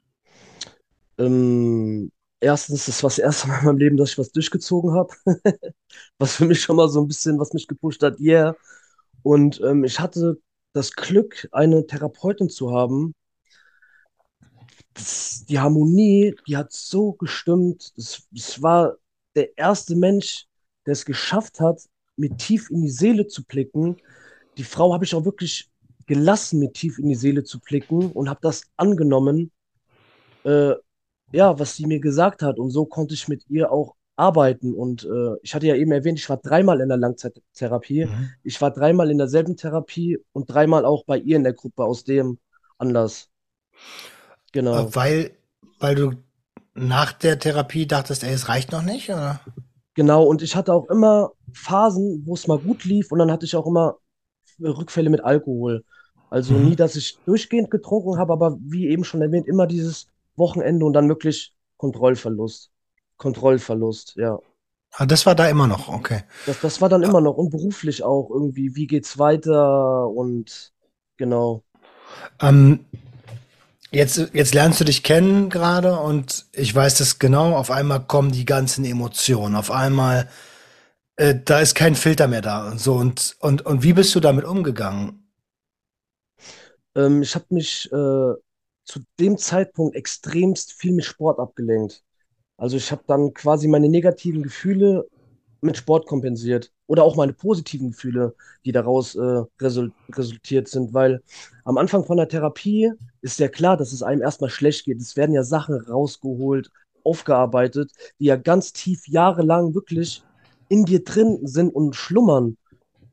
[1.21, 5.13] Ähm, erstens, das war das erste Mal in meinem Leben, dass ich was durchgezogen habe.
[6.17, 8.55] Was für mich schon mal so ein bisschen, was mich gepusht hat, yeah.
[9.23, 10.39] Und ähm, ich hatte
[10.73, 13.13] das Glück, eine Therapeutin zu haben.
[14.93, 17.91] Das, die Harmonie, die hat so gestimmt.
[17.97, 18.97] Es, war
[19.35, 20.47] der erste Mensch,
[20.85, 21.81] der es geschafft hat,
[22.15, 23.97] mir tief in die Seele zu blicken.
[24.57, 25.69] Die Frau habe ich auch wirklich
[26.07, 29.51] gelassen, mir tief in die Seele zu blicken und habe das angenommen,
[30.43, 30.73] äh,
[31.31, 32.59] ja, was sie mir gesagt hat.
[32.59, 34.73] Und so konnte ich mit ihr auch arbeiten.
[34.73, 38.05] Und äh, ich hatte ja eben erwähnt, ich war dreimal in der Langzeittherapie.
[38.05, 38.29] Mhm.
[38.43, 42.03] Ich war dreimal in derselben Therapie und dreimal auch bei ihr in der Gruppe aus
[42.03, 42.39] dem
[42.77, 43.29] Anlass.
[44.51, 44.87] Genau.
[44.87, 45.31] Äh, Weil,
[45.79, 46.13] weil du
[46.73, 49.41] nach der Therapie dachtest, ey, es reicht noch nicht, oder?
[49.93, 53.45] Genau, und ich hatte auch immer Phasen, wo es mal gut lief und dann hatte
[53.45, 53.97] ich auch immer
[54.61, 55.85] Rückfälle mit Alkohol.
[56.29, 56.63] Also Mhm.
[56.63, 60.93] nie, dass ich durchgehend getrunken habe, aber wie eben schon erwähnt, immer dieses Wochenende und
[60.93, 62.71] dann wirklich Kontrollverlust.
[63.17, 64.39] Kontrollverlust, ja.
[64.93, 66.23] Ah, das war da immer noch, okay.
[66.45, 70.73] Das, das war dann immer noch und beruflich auch irgendwie, wie geht's weiter und
[71.17, 71.63] genau.
[72.41, 72.85] Ähm,
[73.91, 78.31] jetzt, jetzt lernst du dich kennen gerade und ich weiß das genau, auf einmal kommen
[78.31, 80.27] die ganzen Emotionen, auf einmal,
[81.15, 82.95] äh, da ist kein Filter mehr da und so.
[82.95, 85.31] Und, und, und wie bist du damit umgegangen?
[86.95, 88.33] Ähm, ich habe mich äh,
[88.91, 92.03] zu dem Zeitpunkt extremst viel mit Sport abgelenkt.
[92.57, 95.07] Also ich habe dann quasi meine negativen Gefühle
[95.61, 98.35] mit Sport kompensiert oder auch meine positiven Gefühle,
[98.65, 101.23] die daraus äh, result resultiert sind, weil
[101.63, 104.99] am Anfang von der Therapie ist ja klar, dass es einem erstmal schlecht geht.
[104.99, 106.69] Es werden ja Sachen rausgeholt,
[107.05, 110.21] aufgearbeitet, die ja ganz tief jahrelang wirklich
[110.67, 112.57] in dir drin sind und schlummern.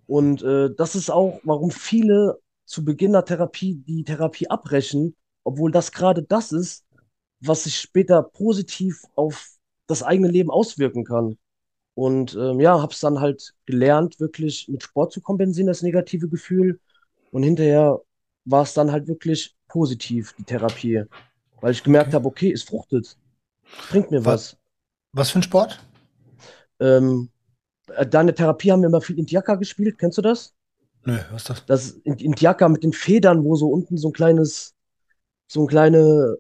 [0.09, 5.15] Und äh, das ist auch, warum viele zu Beginn der Therapie die Therapie abbrechen,
[5.45, 6.85] obwohl das gerade das ist,
[7.41, 9.49] was sich später positiv auf
[9.87, 11.39] das eigene Leben auswirken kann.
[11.95, 16.29] Und ähm, ja, habe es dann halt gelernt, wirklich mit Sport zu kompensieren, das negative
[16.29, 16.81] Gefühl.
[17.33, 18.01] Und hinterher
[18.45, 21.05] war es dann halt wirklich positiv, die Therapie.
[21.61, 22.17] weil ich gemerkt Okay.
[22.17, 23.19] habe, okay, es fruchtet.
[23.89, 24.57] Bringt mir Wa- was.
[25.13, 25.81] Was für ein Sport?
[26.81, 27.31] Ähm,
[27.89, 29.99] äh, da in der Therapie haben wir immer viel Indiaka gespielt.
[29.99, 30.55] Kennst du das?
[31.05, 31.67] Nö, was ist das?
[31.67, 34.75] Das In- Indiaka mit den Federn, wo so unten so ein kleines,
[35.49, 36.37] so ein kleine,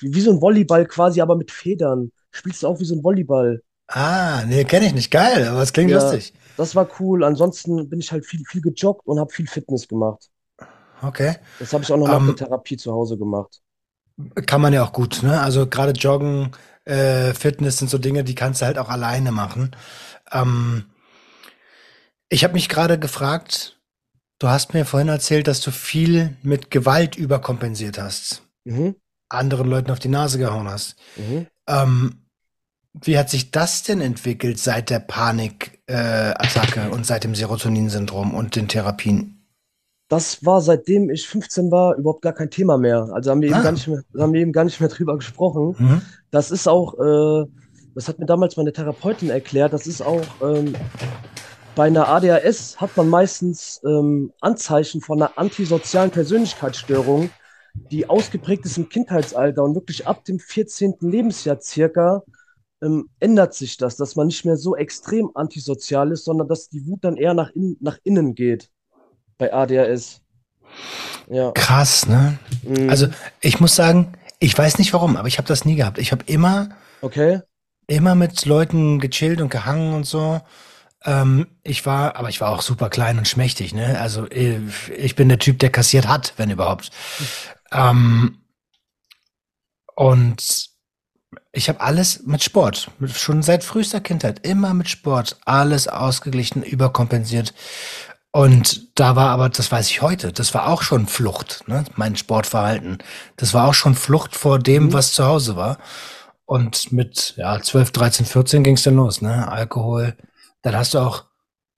[0.00, 2.12] wie so ein Volleyball quasi, aber mit Federn.
[2.32, 3.62] Spielst du auch wie so ein Volleyball?
[3.88, 5.10] Ah, nee, kenne ich nicht.
[5.10, 6.32] Geil, aber es klingt Ja, lustig.
[6.56, 7.24] das war cool.
[7.24, 10.30] Ansonsten bin ich halt viel, viel gejoggt und habe viel Fitness gemacht.
[11.02, 11.36] Okay.
[11.58, 13.60] Das habe ich auch noch nach der Ähm, Therapie zu Hause gemacht.
[14.46, 15.40] kann man ja auch gut, ne?
[15.40, 16.52] Also gerade Joggen,
[16.84, 19.74] äh, Fitness sind so Dinge, die kannst du halt auch alleine machen.
[20.32, 20.86] Ähm,
[22.28, 23.75] ich habe mich gerade gefragt,
[24.38, 28.96] du hast mir vorhin erzählt, dass du viel mit Gewalt überkompensiert hast, Mhm,
[29.28, 30.96] anderen Leuten auf die Nase gehauen hast.
[31.16, 31.46] mhm.
[31.68, 32.22] Ähm,
[33.04, 38.56] wie hat sich das denn entwickelt seit der Panikattacke äh, und seit dem Serotoninsyndrom und
[38.56, 39.32] den Therapien?
[40.08, 43.08] Das war, seitdem ich 15 war, überhaupt gar kein Thema mehr.
[43.12, 45.16] Also haben wir eben gar Ah, nicht mehr, haben wir eben gar nicht mehr drüber
[45.16, 45.74] gesprochen.
[45.78, 46.02] mhm.
[46.30, 47.46] Das ist auch, äh,
[47.94, 50.74] das hat mir damals meine Therapeutin erklärt, das ist auch ähm,
[51.76, 57.30] bei einer ADHS hat man meistens ähm, Anzeichen von einer antisozialen Persönlichkeitsstörung,
[57.90, 61.10] die ausgeprägt ist im Kindheitsalter und wirklich ab dem 14.
[61.10, 62.22] Lebensjahr circa
[62.82, 66.86] ähm, ändert sich das, dass man nicht mehr so extrem antisozial ist, sondern dass die
[66.86, 68.70] Wut dann eher nach, in, nach innen geht
[69.38, 70.22] bei ADHS.
[71.30, 71.52] Ja.
[71.52, 72.38] Krass, ne?
[72.88, 73.14] Also Mhm.
[73.40, 75.98] ich muss sagen, ich weiß nicht warum, aber ich habe das nie gehabt.
[75.98, 76.70] Ich habe immer,
[77.02, 77.40] Okay.
[77.86, 80.40] immer mit Leuten gechillt und gehangen und so.
[81.06, 83.98] Ähm, ich war, aber ich war auch super klein und schmächtig, ne?
[84.00, 84.58] Also ich,
[84.96, 86.90] ich bin der Typ, der kassiert hat, wenn überhaupt.
[87.72, 88.38] Ähm,
[89.94, 90.68] und
[91.52, 97.54] ich habe alles mit Sport, schon seit frühester Kindheit, immer mit Sport, alles ausgeglichen, überkompensiert.
[98.32, 101.84] Und da war aber, das weiß ich heute, das war auch schon Flucht, ne?
[101.94, 102.98] Mein Sportverhalten.
[103.36, 104.92] Das war auch schon Flucht vor dem, Mhm.
[104.92, 105.78] was zu Hause war.
[106.44, 109.48] Und mit ja, 12, 13, 14 ging es dann los, ne?
[109.50, 110.16] Alkohol.
[110.66, 111.26] Dann hast du auch,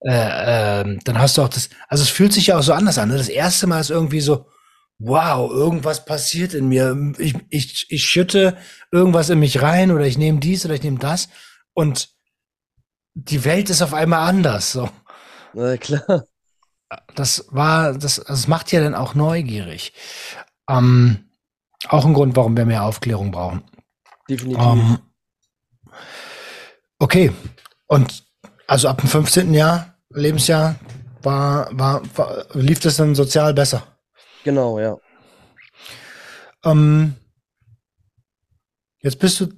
[0.00, 2.96] äh, ähm, dann hast du auch das, also es fühlt sich ja auch so anders
[2.96, 3.10] an.
[3.10, 3.18] Ne?
[3.18, 4.46] Das erste Mal ist irgendwie so,
[4.98, 6.96] wow, irgendwas passiert in mir.
[7.18, 8.56] Ich, ich, ich schütte
[8.90, 11.28] irgendwas in mich rein oder ich nehme dies oder ich nehme das.
[11.74, 12.08] Und
[13.12, 14.72] die Welt ist auf einmal anders.
[14.72, 14.88] So.
[15.52, 16.24] Na klar.
[17.14, 19.92] Das war, das, das macht ja dann auch neugierig.
[20.66, 21.28] Ähm,
[21.88, 23.64] auch ein Grund, warum wir mehr Aufklärung brauchen.
[24.30, 24.64] Definitiv.
[24.64, 24.98] Ähm,
[26.98, 27.32] okay.
[27.86, 28.27] Und
[28.68, 29.52] also ab dem 15.
[29.54, 30.76] Jahr, Lebensjahr,
[31.22, 33.82] war, war, war, lief das dann sozial besser.
[34.44, 34.96] Genau, ja.
[36.64, 37.16] Ähm,
[39.00, 39.48] jetzt bist du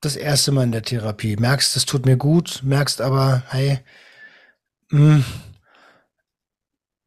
[0.00, 1.36] das erste Mal in der Therapie.
[1.36, 3.80] Merkst, es tut mir gut, merkst aber, hey,
[4.90, 5.22] mh,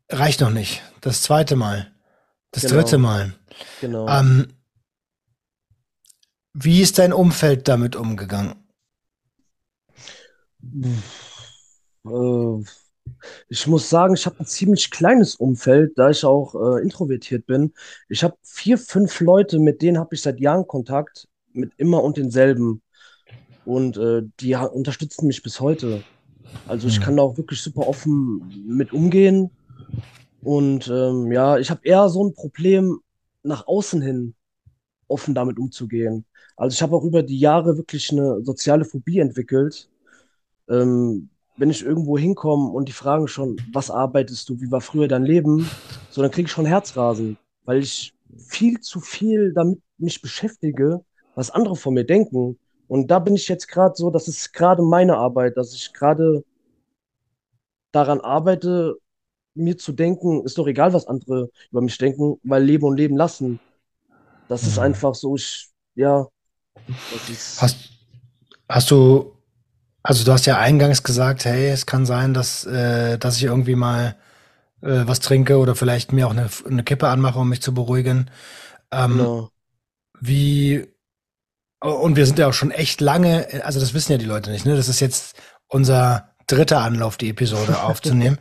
[0.10, 0.82] reicht noch nicht.
[1.02, 1.92] Das zweite Mal,
[2.52, 2.76] das Genau.
[2.76, 3.34] dritte Mal.
[3.82, 4.08] Genau.
[4.08, 4.48] Ähm,
[6.54, 8.56] wie ist dein Umfeld damit umgegangen?
[12.06, 12.64] Äh,
[13.50, 17.74] ich muss sagen, ich habe ein ziemlich kleines Umfeld, da ich auch äh, introvertiert bin.
[18.10, 22.18] Ich habe vier, fünf Leute, mit denen habe ich seit Jahren Kontakt, mit immer und
[22.18, 22.82] denselben.
[23.64, 26.06] Und äh, die unterstützen mich bis heute.
[26.66, 27.02] Also ich Hm.
[27.02, 29.52] kann da auch wirklich super offen mit umgehen.
[30.42, 33.00] Und ähm, ja, ich habe eher so ein Problem,
[33.44, 34.36] nach außen hin
[35.08, 36.26] offen damit umzugehen.
[36.58, 39.90] Also ich habe auch über die Jahre wirklich eine soziale Phobie entwickelt.
[40.70, 45.08] Ähm, wenn ich irgendwo hinkomme und die fragen schon, was arbeitest du, wie war früher
[45.08, 45.74] dein Leben,
[46.10, 51.04] so dann kriege ich schon Herzrasen, weil ich viel zu viel damit mich beschäftige,
[51.36, 52.60] was andere von mir denken.
[52.88, 56.44] Und da bin ich jetzt gerade so, das ist gerade meine Arbeit, dass ich gerade
[57.92, 58.96] daran arbeite,
[59.56, 63.18] mir zu denken, ist doch egal, was andere über mich denken, weil leben und leben
[63.18, 63.60] lassen.
[64.48, 64.84] Das ist Mhm.
[64.86, 66.28] einfach so, ich, ja,
[67.60, 67.78] Hast,
[68.70, 69.33] hast du,
[70.04, 73.76] also du hast ja eingangs gesagt, hey, es kann sein, dass, äh, dass ich irgendwie
[73.76, 74.16] mal
[74.82, 78.30] äh, was trinke oder vielleicht mir auch eine, eine Kippe anmache, um mich zu beruhigen.
[78.92, 79.50] Ähm, genau,
[80.20, 80.88] Wie,
[81.82, 84.66] und wir sind ja auch schon echt lange, also das wissen ja die Leute nicht,
[84.66, 84.76] ne?
[84.76, 85.36] Das ist jetzt
[85.68, 88.40] unser dritter Anlauf, die Episode aufzunehmen.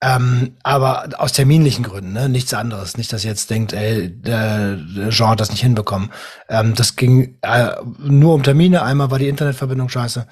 [0.00, 2.28] Ähm, aber aus terminlichen Gründen, ne?
[2.28, 2.96] Nichts anderes.
[2.98, 6.10] Nicht, dass ihr jetzt denkt, ey, der, der Jean hat das nicht hinbekommen.
[6.48, 8.82] Ähm, das ging äh, nur um Termine.
[8.82, 10.26] Einmal war die Internetverbindung scheiße.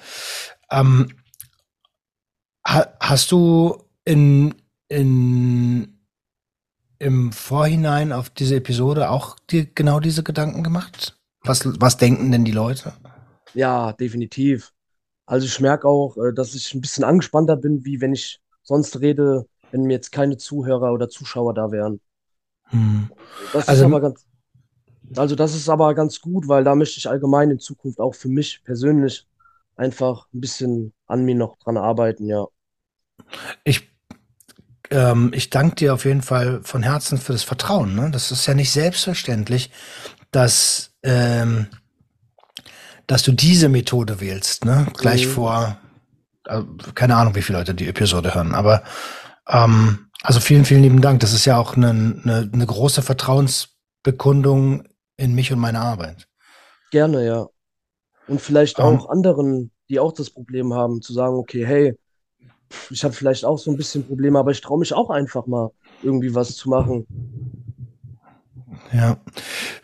[0.73, 1.07] Ähm,
[2.65, 4.55] ha, hast du in,
[4.89, 5.99] in,
[6.99, 11.17] im Vorhinein auf diese Episode auch dir genau diese Gedanken gemacht?
[11.43, 12.93] Was, was denken denn die Leute?
[13.53, 14.71] ja, definitiv.
[15.25, 18.99] Also ich merke auch, äh, dass ich ein bisschen angespannter bin, wie wenn ich sonst
[18.99, 22.01] rede, wenn mir jetzt keine Zuhörer oder Zuschauer da wären.
[22.69, 23.09] Hm.
[23.53, 24.25] Das ist Also- aber ganz,
[25.15, 28.29] Also das ist aber ganz gut, weil da möchte ich allgemein in Zukunft auch für
[28.29, 29.27] mich persönlich
[29.75, 32.45] einfach ein bisschen an mir noch dran arbeiten, ja.
[33.63, 33.89] Ich,
[34.91, 37.95] ähm, ich danke dir auf jeden Fall von Herzen für das Vertrauen.
[37.95, 38.11] Ne?
[38.11, 39.71] Das ist ja nicht selbstverständlich,
[40.31, 41.67] dass, ähm,
[43.07, 44.87] dass du diese Methode wählst, ne?
[44.97, 45.31] Gleich Mhm.
[45.31, 45.77] vor,
[46.47, 46.61] äh,
[46.95, 48.83] keine Ahnung, wie viele Leute die Episode hören, aber
[49.49, 51.19] ähm, also vielen, vielen lieben Dank.
[51.21, 54.85] Das ist ja auch eine, eine, eine große Vertrauensbekundung
[55.17, 56.27] in mich und meine Arbeit.
[56.91, 57.49] Gerne, ja.
[58.25, 61.97] Und vielleicht Ähm, auch anderen, die auch das Problem haben, zu sagen, okay, hey,
[62.89, 65.71] ich habe vielleicht auch so ein bisschen Probleme, aber ich traue mich auch einfach mal
[66.01, 67.07] irgendwie was zu machen.
[68.91, 69.17] ja.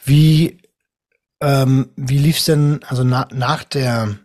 [0.04, 0.60] Wie,
[1.42, 4.18] ähm, wie lief's denn, also na, nach der,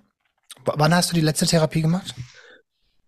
[0.64, 2.14] wann hast du die letzte Therapie gemacht?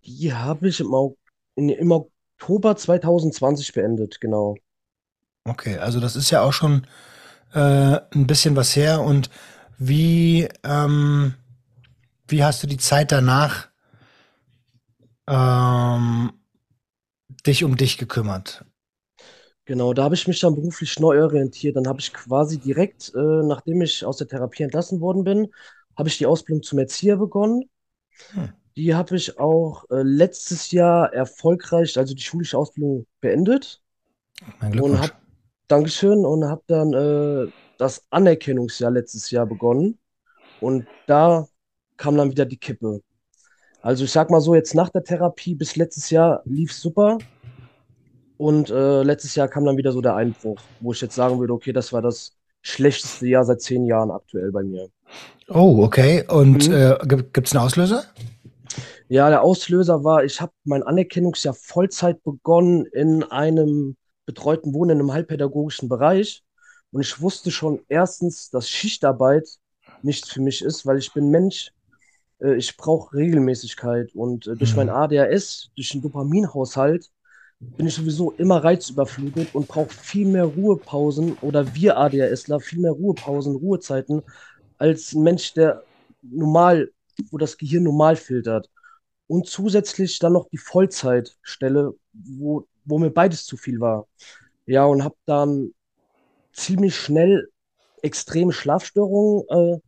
[0.05, 1.17] Die habe ich im, Au-
[1.55, 4.55] in, im Oktober 2020 beendet, genau.
[5.45, 6.85] Okay, also das ist ja auch schon
[7.53, 9.01] äh, ein bisschen was her.
[9.01, 9.29] Und
[9.77, 11.33] wie, ähm,
[12.27, 13.69] wie hast du die Zeit danach
[15.27, 16.31] ähm,
[17.45, 18.65] dich um dich gekümmert?
[19.65, 21.75] Genau, da habe ich mich dann beruflich neu orientiert.
[21.75, 25.51] Dann habe ich quasi direkt, äh, nachdem ich aus der Therapie entlassen worden bin,
[25.97, 27.69] habe ich die Ausbildung zum Erzieher begonnen.
[28.31, 28.53] Hm.
[28.77, 33.81] Die habe ich auch äh, letztes Jahr erfolgreich, also die schulische Ausbildung beendet
[34.59, 35.01] Mein und Glückwunsch.
[35.01, 35.13] habe,
[35.67, 39.99] Dankeschön, und habe dann äh, das Anerkennungsjahr letztes Jahr begonnen.
[40.59, 41.47] Und da
[41.97, 43.01] kam dann wieder die Kippe.
[43.81, 47.25] Also ich sag mal so, jetzt nach der Therapie bis letztes Jahr lief super.
[48.37, 51.53] Und äh, letztes Jahr kam dann wieder so der Einbruch, wo ich jetzt sagen würde,
[51.53, 54.89] okay, das war das schlechteste Jahr seit zehn Jahren aktuell bei mir.
[55.49, 56.25] Oh, okay.
[56.27, 56.73] Und Mhm.
[56.73, 58.03] äh, gibt, gibt's einen Auslöser?
[59.09, 65.13] Ja, der Auslöser war, ich habe mein Anerkennungsjahr Vollzeit begonnen in einem betreuten Wohnen im
[65.13, 66.43] halbpädagogischen Bereich.
[66.91, 69.47] Und ich wusste schon erstens, dass Schichtarbeit
[70.01, 71.71] nichts für mich ist, weil ich bin Mensch,
[72.41, 74.13] äh, ich brauche Regelmäßigkeit.
[74.15, 74.93] Und äh, durch mein Mhm.
[74.93, 77.09] ADHS, durch den Dopaminhaushalt,
[77.77, 82.91] bin ich sowieso immer reizüberflutet und brauche viel mehr Ruhepausen oder wir ADHSler viel mehr
[82.91, 84.23] Ruhepausen, Ruhezeiten
[84.77, 85.85] als ein Mensch, der
[86.21, 86.91] normal,
[87.31, 88.69] wo das Gehirn normal filtert.
[89.27, 94.07] Und zusätzlich dann noch die Vollzeitstelle, wo, wo mir beides zu viel war.
[94.65, 95.73] Ja, und habe dann
[96.57, 97.49] ziemlich schnell
[98.01, 99.79] extreme Schlafstörungen äh,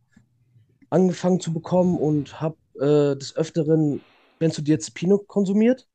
[0.88, 4.00] angefangen zu bekommen und habe äh, des Öfteren
[4.38, 5.86] Benzodiazepine konsumiert,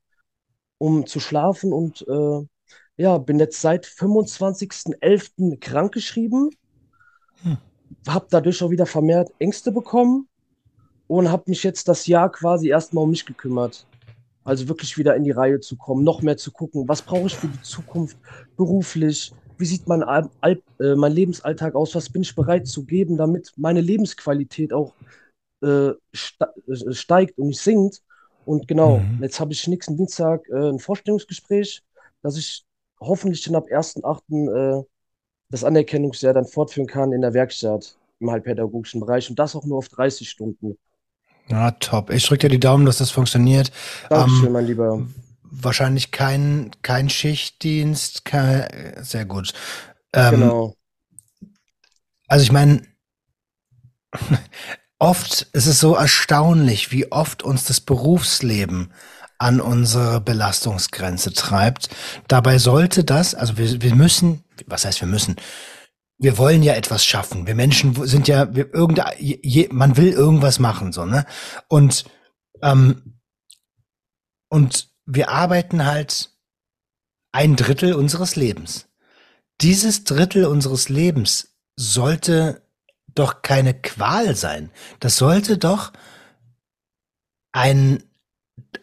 [0.78, 2.46] um zu schlafen und äh,
[2.98, 5.60] ja, bin jetzt seit 25.11.
[5.60, 6.52] krankgeschrieben,
[7.42, 7.58] Hm.
[8.08, 10.30] habe dadurch auch wieder vermehrt Ängste bekommen
[11.08, 13.88] und habe mich jetzt das Jahr quasi erstmal um mich gekümmert.
[14.44, 17.36] Also wirklich wieder in die Reihe zu kommen, noch mehr zu gucken, was brauche ich
[17.36, 18.18] für die Zukunft
[18.56, 22.86] beruflich, wie sieht mein, Al Al äh, mein Lebensalltag aus, was bin ich bereit zu
[22.86, 24.96] geben, damit meine Lebensqualität auch
[25.64, 25.96] äh, äh,
[26.94, 28.02] steigt und nicht sinkt.
[28.46, 29.24] Und genau, Mhm.
[29.24, 31.84] jetzt habe ich nächsten Dienstag äh, ein Vorstellungsgespräch,
[32.22, 32.66] dass ich
[33.00, 34.50] hoffentlich dann ab 1.8.
[34.50, 34.84] Äh,
[35.52, 39.78] das Anerkennungsjahr dann fortführen kann in der Werkstatt im halbpädagogischen Bereich und das auch nur
[39.80, 40.78] auf 30 Stunden.
[41.48, 42.10] Ja, top.
[42.10, 43.72] Ich drücke dir die Daumen, dass das funktioniert.
[44.10, 45.08] Dankeschön, Ähm, mein Lieber.
[45.52, 49.54] Wahrscheinlich kein, kein Schichtdienst, kein, sehr gut.
[50.14, 50.76] Ähm, Genau.
[52.28, 52.82] Also ich meine,
[55.00, 58.92] oft ist es so erstaunlich, wie oft uns das Berufsleben
[59.38, 61.90] an unsere Belastungsgrenze treibt.
[62.28, 65.36] Dabei sollte das, also wir, wir müssen, was heißt wir müssen?
[66.18, 67.46] Wir wollen ja etwas schaffen.
[67.46, 71.26] Wir Menschen sind ja, wir irgendein, je, man will irgendwas machen, so, ne?
[71.68, 72.06] Und,
[72.62, 73.20] ähm,
[74.48, 76.32] und wir arbeiten halt
[77.32, 78.88] ein Drittel unseres Lebens.
[79.62, 82.62] Dieses Drittel unseres Lebens sollte
[83.14, 84.72] doch keine Qual sein.
[85.00, 85.94] Das sollte doch
[87.52, 88.04] ein,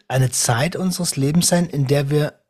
[0.07, 2.43] eine Zeit unseres Lebens sein, in der wir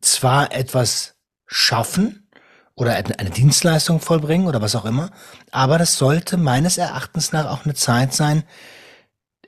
[0.00, 2.28] zwar etwas schaffen
[2.74, 5.10] oder eine Dienstleistung vollbringen oder was auch immer,
[5.50, 8.44] aber das sollte meines Erachtens nach auch eine Zeit sein,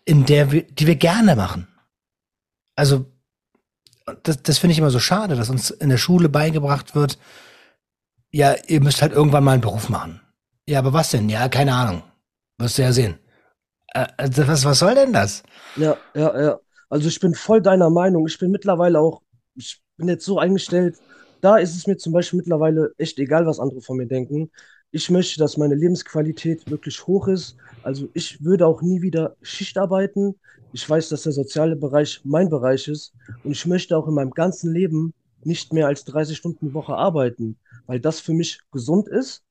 [0.04, 1.73] in der wir, die wir gerne machen.
[2.76, 3.06] Also,
[4.22, 7.18] das, das finde ich immer so schade, dass uns in der Schule beigebracht wird,
[8.30, 10.20] ja, ihr müsst halt irgendwann mal einen Beruf machen.
[10.68, 11.28] Ja, aber was denn?
[11.28, 12.02] Ja, keine Ahnung.
[12.58, 13.18] Wirst du ja sehen.
[13.94, 15.42] Äh, also was, was soll denn das?
[15.76, 16.60] Ja, ja, ja.
[16.88, 18.26] Also ich bin voll deiner Meinung.
[18.26, 19.22] Ich bin mittlerweile auch,
[19.54, 20.96] ich bin jetzt so eingestellt,
[21.40, 24.50] da ist es mir zum Beispiel mittlerweile echt egal, was andere von mir denken.
[24.90, 27.56] Ich möchte, dass meine Lebensqualität wirklich hoch ist.
[27.84, 30.40] Also ich würde auch nie wieder Schicht arbeiten.
[30.72, 33.14] Ich weiß, dass der soziale Bereich mein Bereich ist.
[33.42, 35.14] Und ich möchte auch in meinem ganzen Leben
[35.44, 39.42] nicht mehr als 30 Stunden die Woche arbeiten, weil das für mich gesund ist.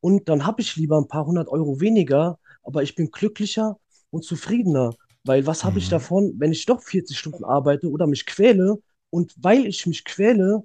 [0.00, 3.78] und dann habe ich lieber ein paar hundert Euro weniger, aber ich bin glücklicher
[4.10, 4.96] und zufriedener.
[5.24, 5.90] Weil was habe ich Mhm.
[5.90, 8.80] davon, wenn ich doch 40 Stunden arbeite oder mich quäle
[9.10, 10.64] und weil ich mich quäle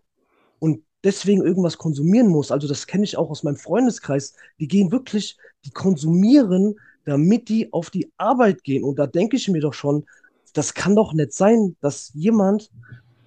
[0.60, 4.92] und deswegen irgendwas konsumieren muss, also das kenne ich auch aus meinem Freundeskreis, die gehen
[4.92, 6.76] wirklich, die konsumieren,
[7.06, 8.84] damit die auf die Arbeit gehen.
[8.84, 10.06] Und da denke ich mir doch schon,
[10.54, 12.70] das kann doch nicht sein, dass jemand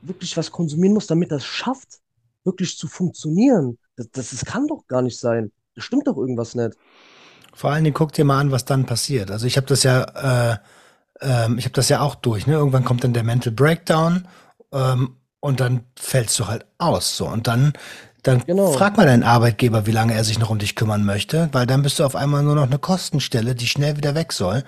[0.02, 2.00] wirklich was konsumieren muss, damit das schafft,
[2.44, 3.78] wirklich zu funktionieren.
[3.96, 5.50] Das, das, das kann doch gar nicht sein.
[5.74, 6.76] Da stimmt doch irgendwas nicht.
[7.52, 9.30] Vor allen Dingen guck dir mal an, was dann passiert.
[9.30, 10.58] Also ich habe das ja, äh,
[11.20, 12.46] ähm, ich habe das ja auch durch.
[12.46, 12.54] Ne?
[12.54, 14.28] Irgendwann kommt dann der Mental Breakdown
[14.72, 17.16] ähm, und dann fällst du halt aus.
[17.16, 17.72] So und dann,
[18.26, 18.72] dann Genau.
[18.72, 21.82] frag mal deinen Arbeitgeber, wie lange er sich noch um dich kümmern möchte, weil dann
[21.82, 24.64] bist du auf einmal nur noch eine Kostenstelle, die schnell wieder weg soll.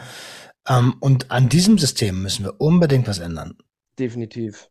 [0.68, 3.56] Ähm, und an diesem System müssen wir unbedingt was ändern.
[3.98, 4.68] Definitiv.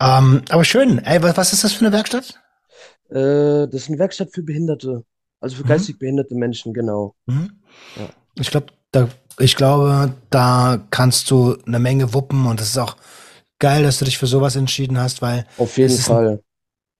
[0.00, 0.98] Ähm, aber schön.
[1.04, 2.34] Ey, was, ist das für eine Werkstatt?
[3.10, 5.04] Äh, das ist eine Werkstatt für Behinderte.
[5.40, 5.68] Also für Mhm.
[5.68, 7.14] geistig behinderte Menschen, genau.
[7.26, 7.60] Mhm.
[7.96, 8.08] Ja.
[8.38, 12.96] Ich glaube, da, ich glaube, da kannst du eine Menge wuppen und es ist auch
[13.58, 16.42] geil, dass du dich für sowas entschieden hast, weil Auf jeden ist ein- Fall.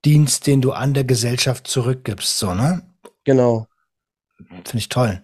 [0.06, 2.82] Dienst, den du an der Gesellschaft zurückgibst, so, ne?
[3.24, 3.66] Genau.
[4.38, 5.20] Finde ich toll.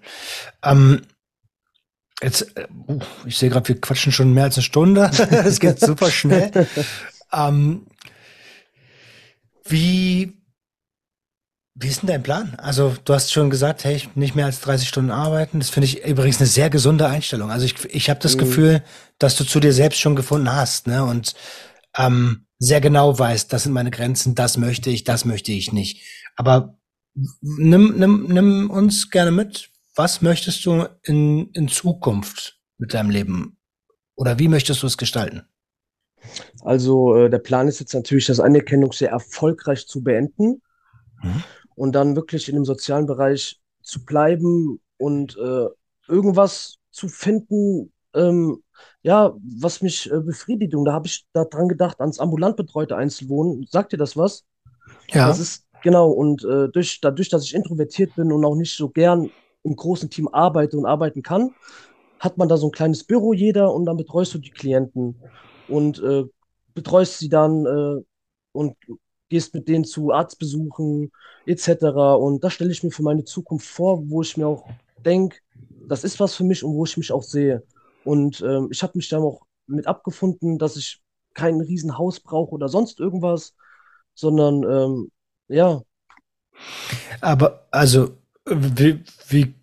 [0.64, 1.02] Ähm,
[2.20, 2.66] jetzt, äh,
[3.24, 5.10] ich sehe gerade, wir quatschen schon mehr als eine Stunde.
[5.30, 6.50] Es geht super schnell.
[7.32, 7.86] Ähm,
[9.64, 10.36] wie,
[11.74, 12.54] wie ist denn dein Plan?
[12.58, 15.60] Also, du hast schon gesagt, hey, nicht mehr als 30 Stunden arbeiten.
[15.60, 17.50] Das finde ich übrigens eine sehr gesunde Einstellung.
[17.50, 18.40] Also, ich, ich habe das Mhm.
[18.40, 18.82] Gefühl,
[19.18, 21.04] dass du zu dir selbst schon gefunden hast, ne?
[21.04, 21.34] Und
[21.96, 26.02] ähm, sehr genau weißt, das sind meine Grenzen, das möchte ich, das möchte ich nicht.
[26.36, 26.78] Aber
[27.40, 29.70] nimm, nimm, nimm uns gerne mit.
[29.96, 33.58] Was möchtest du in, in Zukunft mit deinem Leben?
[34.14, 35.42] Oder wie möchtest du es gestalten?
[36.62, 40.62] Also äh, der Plan ist jetzt natürlich, das Anerkennung sehr erfolgreich zu beenden
[41.22, 41.42] Mhm.
[41.76, 45.66] und dann wirklich in dem sozialen Bereich zu bleiben und äh,
[46.08, 48.61] irgendwas zu finden, ähm,
[49.02, 50.74] ja, was mich äh, befriedigt.
[50.74, 53.66] Und da habe ich daran gedacht, ans ambulant betreute Einzelwohnen.
[53.70, 54.44] Sagt dir das was?
[55.10, 55.26] Ja.
[55.28, 58.88] Das ist genau, und äh, durch, dadurch, dass ich introvertiert bin und auch nicht so
[58.88, 59.30] gern
[59.64, 61.54] im großen Team arbeite und arbeiten kann,
[62.18, 65.16] hat man da so ein kleines Büro jeder und dann betreust du die Klienten
[65.68, 66.24] und äh,
[66.74, 68.02] betreust sie dann äh,
[68.52, 68.76] und
[69.28, 71.10] gehst mit denen zu Arztbesuchen
[71.46, 71.84] etc.
[72.18, 74.68] Und das stelle ich mir für meine Zukunft vor, wo ich mir auch
[75.04, 75.38] denke,
[75.88, 77.62] das ist was für mich und wo ich mich auch sehe.
[78.04, 81.00] Und ähm, ich habe mich dann auch mit abgefunden, dass ich
[81.34, 83.54] kein Riesenhaus brauche oder sonst irgendwas,
[84.14, 85.10] sondern ähm,
[85.48, 85.82] ja,
[87.20, 89.54] Aber also, wie, wie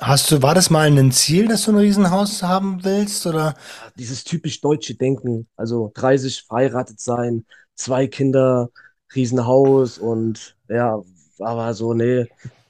[0.00, 3.26] hast du, war das mal ein Ziel, dass du ein Riesenhaus haben willst?
[3.26, 3.54] Oder?
[3.96, 8.70] dieses typisch deutsche Denken, also 30 verheiratet sein, zwei Kinder,
[9.14, 11.02] Riesenhaus und ja,
[11.38, 12.26] aber so, nee,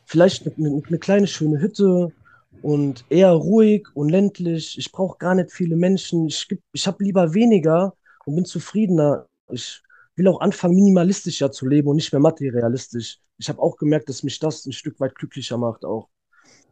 [0.06, 2.12] vielleicht eine, eine kleine schöne Hütte
[2.61, 4.76] und eher ruhig und ländlich.
[4.78, 6.26] Ich brauche gar nicht viele Menschen.
[6.26, 7.94] Ich, geb- ich habe lieber weniger
[8.24, 9.26] und bin zufriedener.
[9.50, 9.82] Ich
[10.16, 13.18] will auch anfangen, minimalistischer zu leben und nicht mehr materialistisch.
[13.38, 16.08] Ich habe auch gemerkt, dass mich das ein Stück weit glücklicher macht auch.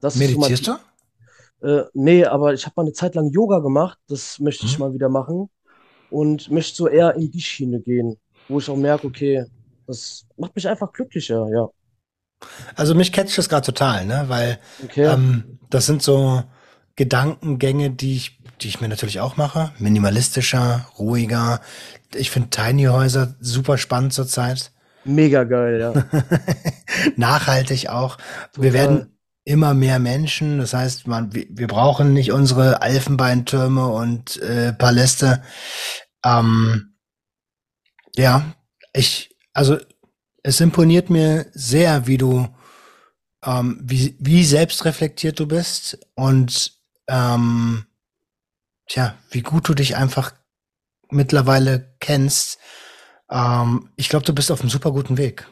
[0.01, 0.76] Das ist so Meditierst du?
[1.62, 3.99] äh, nee, aber ich habe mal eine Zeit lang Yoga gemacht.
[4.09, 4.82] Das möchte ich Mhm.
[4.82, 5.51] mal wieder machen.
[6.11, 8.18] Und möchte so eher in die Schiene gehen,
[8.49, 9.45] wo ich auch merke, okay,
[9.86, 11.68] das macht mich einfach glücklicher, ja.
[12.76, 14.24] Also mich catcht das gerade total, ne?
[14.28, 15.05] Weil Okay.
[15.07, 16.43] ähm, das sind so
[16.97, 19.72] Gedankengänge, die ich, die ich mir natürlich auch mache.
[19.78, 21.61] Minimalistischer, ruhiger.
[22.14, 24.72] Ich finde Tiny Häuser super spannend zurzeit.
[25.05, 26.05] Mega geil, ja.
[27.16, 28.18] Nachhaltig auch.
[28.57, 28.72] Wir Total.
[28.72, 30.59] werden immer mehr Menschen.
[30.59, 35.43] Das heißt, man, wir, wir brauchen nicht unsere Elfenbeintürme und äh, Paläste.
[36.24, 36.95] Ähm,
[38.16, 38.43] ja,
[38.93, 39.78] ich, also
[40.43, 42.49] es imponiert mir sehr, wie du,
[43.45, 46.78] ähm, wie, wie selbstreflektiert du bist und
[47.09, 47.86] ähm,
[48.86, 50.32] tja, wie gut du dich einfach
[51.11, 52.59] mittlerweile kennst.
[53.30, 55.47] Ähm, ich glaube, du bist auf einem super guten Weg.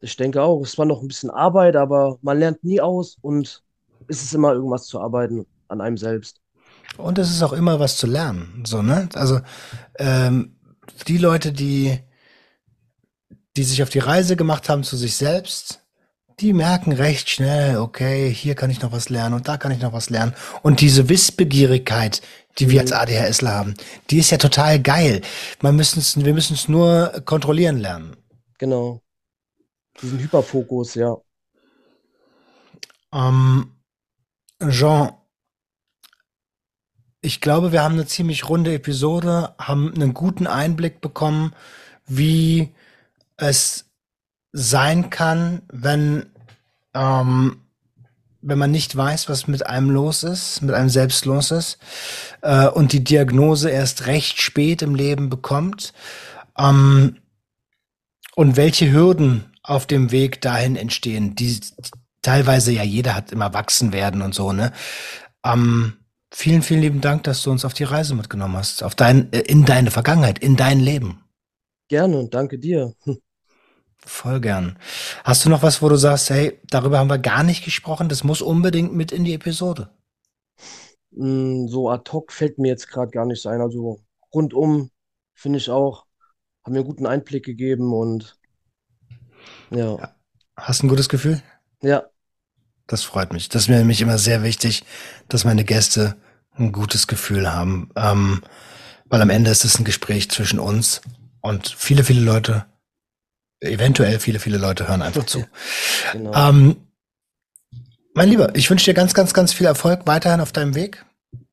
[0.00, 3.62] Ich denke auch, es war noch ein bisschen Arbeit, aber man lernt nie aus und
[4.08, 6.40] es ist immer irgendwas zu arbeiten an einem selbst.
[6.96, 9.08] Und es ist auch immer was zu lernen, so, ne?
[9.14, 9.40] Also,
[9.98, 10.56] ähm,
[11.06, 12.00] die Leute, die,
[13.56, 15.80] die sich auf die Reise gemacht haben zu sich selbst,
[16.40, 19.80] die merken recht schnell, okay, hier kann ich noch was lernen und da kann ich
[19.80, 20.34] noch was lernen.
[20.62, 22.22] Und diese Wissbegierigkeit,
[22.58, 23.74] die wir als ADHSler haben,
[24.10, 25.20] die ist ja total geil.
[25.60, 28.16] Man müssen's, wir müssen es nur kontrollieren lernen.
[28.58, 29.02] Genau.
[30.00, 31.16] Diesen Hyperfokus, ja.
[33.12, 33.72] Ähm,
[34.68, 35.12] Jean,
[37.20, 41.54] ich glaube, wir haben eine ziemlich runde Episode, haben einen guten Einblick bekommen,
[42.06, 42.74] wie
[43.36, 43.86] es
[44.52, 46.26] sein kann, wenn,
[46.94, 47.62] ähm,
[48.40, 51.78] wenn man nicht weiß, was mit einem los ist, mit einem selbst los ist,
[52.42, 55.92] äh, und die Diagnose erst recht spät im Leben bekommt,
[56.58, 57.16] ähm,
[58.34, 61.60] und welche Hürden auf dem Weg dahin entstehen, die
[62.22, 64.72] teilweise ja jeder hat immer wachsen werden und so, ne?
[65.44, 65.94] Ähm,
[66.32, 69.40] vielen, vielen lieben Dank, dass du uns auf die Reise mitgenommen hast, auf dein, äh,
[69.40, 71.22] in deine Vergangenheit, in dein Leben.
[71.92, 72.94] Gerne und danke dir.
[73.04, 73.18] Hm.
[74.06, 74.78] Voll gern.
[75.24, 78.24] Hast du noch was, wo du sagst, hey, darüber haben wir gar nicht gesprochen, das
[78.24, 79.90] muss unbedingt mit in die Episode?
[81.10, 83.60] Mm, So ad hoc fällt mir jetzt gerade gar nicht ein.
[83.60, 84.00] Also
[84.32, 84.90] rundum
[85.34, 86.06] finde ich auch,
[86.64, 88.38] haben mir einen guten Einblick gegeben und
[89.70, 90.00] ja,
[90.56, 91.42] Hast ein gutes Gefühl?
[91.82, 92.10] ja,
[92.86, 93.50] Das freut mich.
[93.50, 94.82] Das ist mir nämlich immer sehr wichtig,
[95.28, 96.16] dass meine Gäste
[96.54, 97.90] ein gutes Gefühl haben.
[97.96, 98.40] Ähm,
[99.10, 101.02] weil am Ende ist es ein Gespräch zwischen uns
[101.42, 102.64] und viele, viele Leute,
[103.60, 105.44] eventuell viele, viele Leute hören einfach zu.
[106.12, 106.32] genau.
[106.34, 106.76] Ähm,
[108.14, 111.04] mein Lieber, ich wünsche dir ganz, ganz, ganz viel Erfolg weiterhin auf deinem Weg.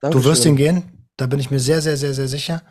[0.02, 0.56] Du wirst ihn Dankeschön.
[0.56, 2.62] gehen, da bin ich mir sehr, sehr, sehr, sehr sicher.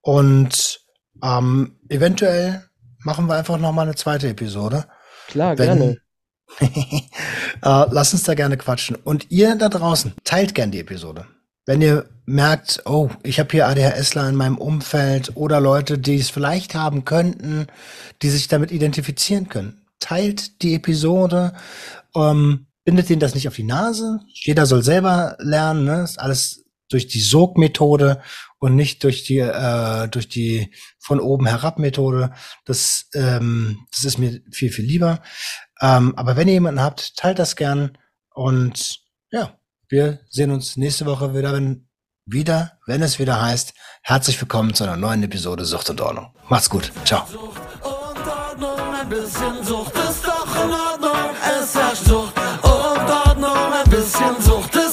[0.00, 0.80] Und
[1.22, 2.64] ähm, eventuell
[2.98, 4.86] machen wir einfach noch mal eine zweite Episode.
[5.28, 5.96] Klar, Wenn, gerne.
[6.60, 8.96] äh, lasst uns da gerne quatschen.
[8.96, 11.26] Und ihr da draußen, teilt gern die Episode.
[11.66, 16.30] Wenn ihr merkt, oh, ich habe hier ADHSler in meinem Umfeld oder Leute, die es
[16.30, 17.66] vielleicht haben könnten,
[18.22, 21.54] die sich damit identifizieren können, teilt die Episode,
[22.14, 24.20] ähm, bindet ihnen das nicht auf die Nase.
[24.28, 26.02] Jeder soll selber lernen, ne?
[26.02, 28.22] Ist alles durch die Sogmethode
[28.58, 32.32] und nicht durch die äh, durch die von oben herab Methode.
[32.64, 35.20] Das ähm, das ist mir viel viel lieber.
[35.80, 37.98] Ähm, aber wenn ihr jemanden habt, teilt das gern
[38.34, 39.00] und
[39.32, 39.55] ja,
[39.88, 41.88] wir sehen uns nächste Woche wieder, wenn
[42.24, 43.72] wieder, wenn es wieder heißt,
[44.02, 46.34] herzlich willkommen zu einer neuen Episode Sucht und Ordnung.
[46.48, 46.90] Macht's gut.
[47.04, 47.24] Ciao.
[47.30, 51.36] Sucht und Ordnung, ein bisschen Sucht ist doch in Ordnung.
[51.60, 54.85] Es herrscht Sucht und Ordnung, ein bisschen Sucht ist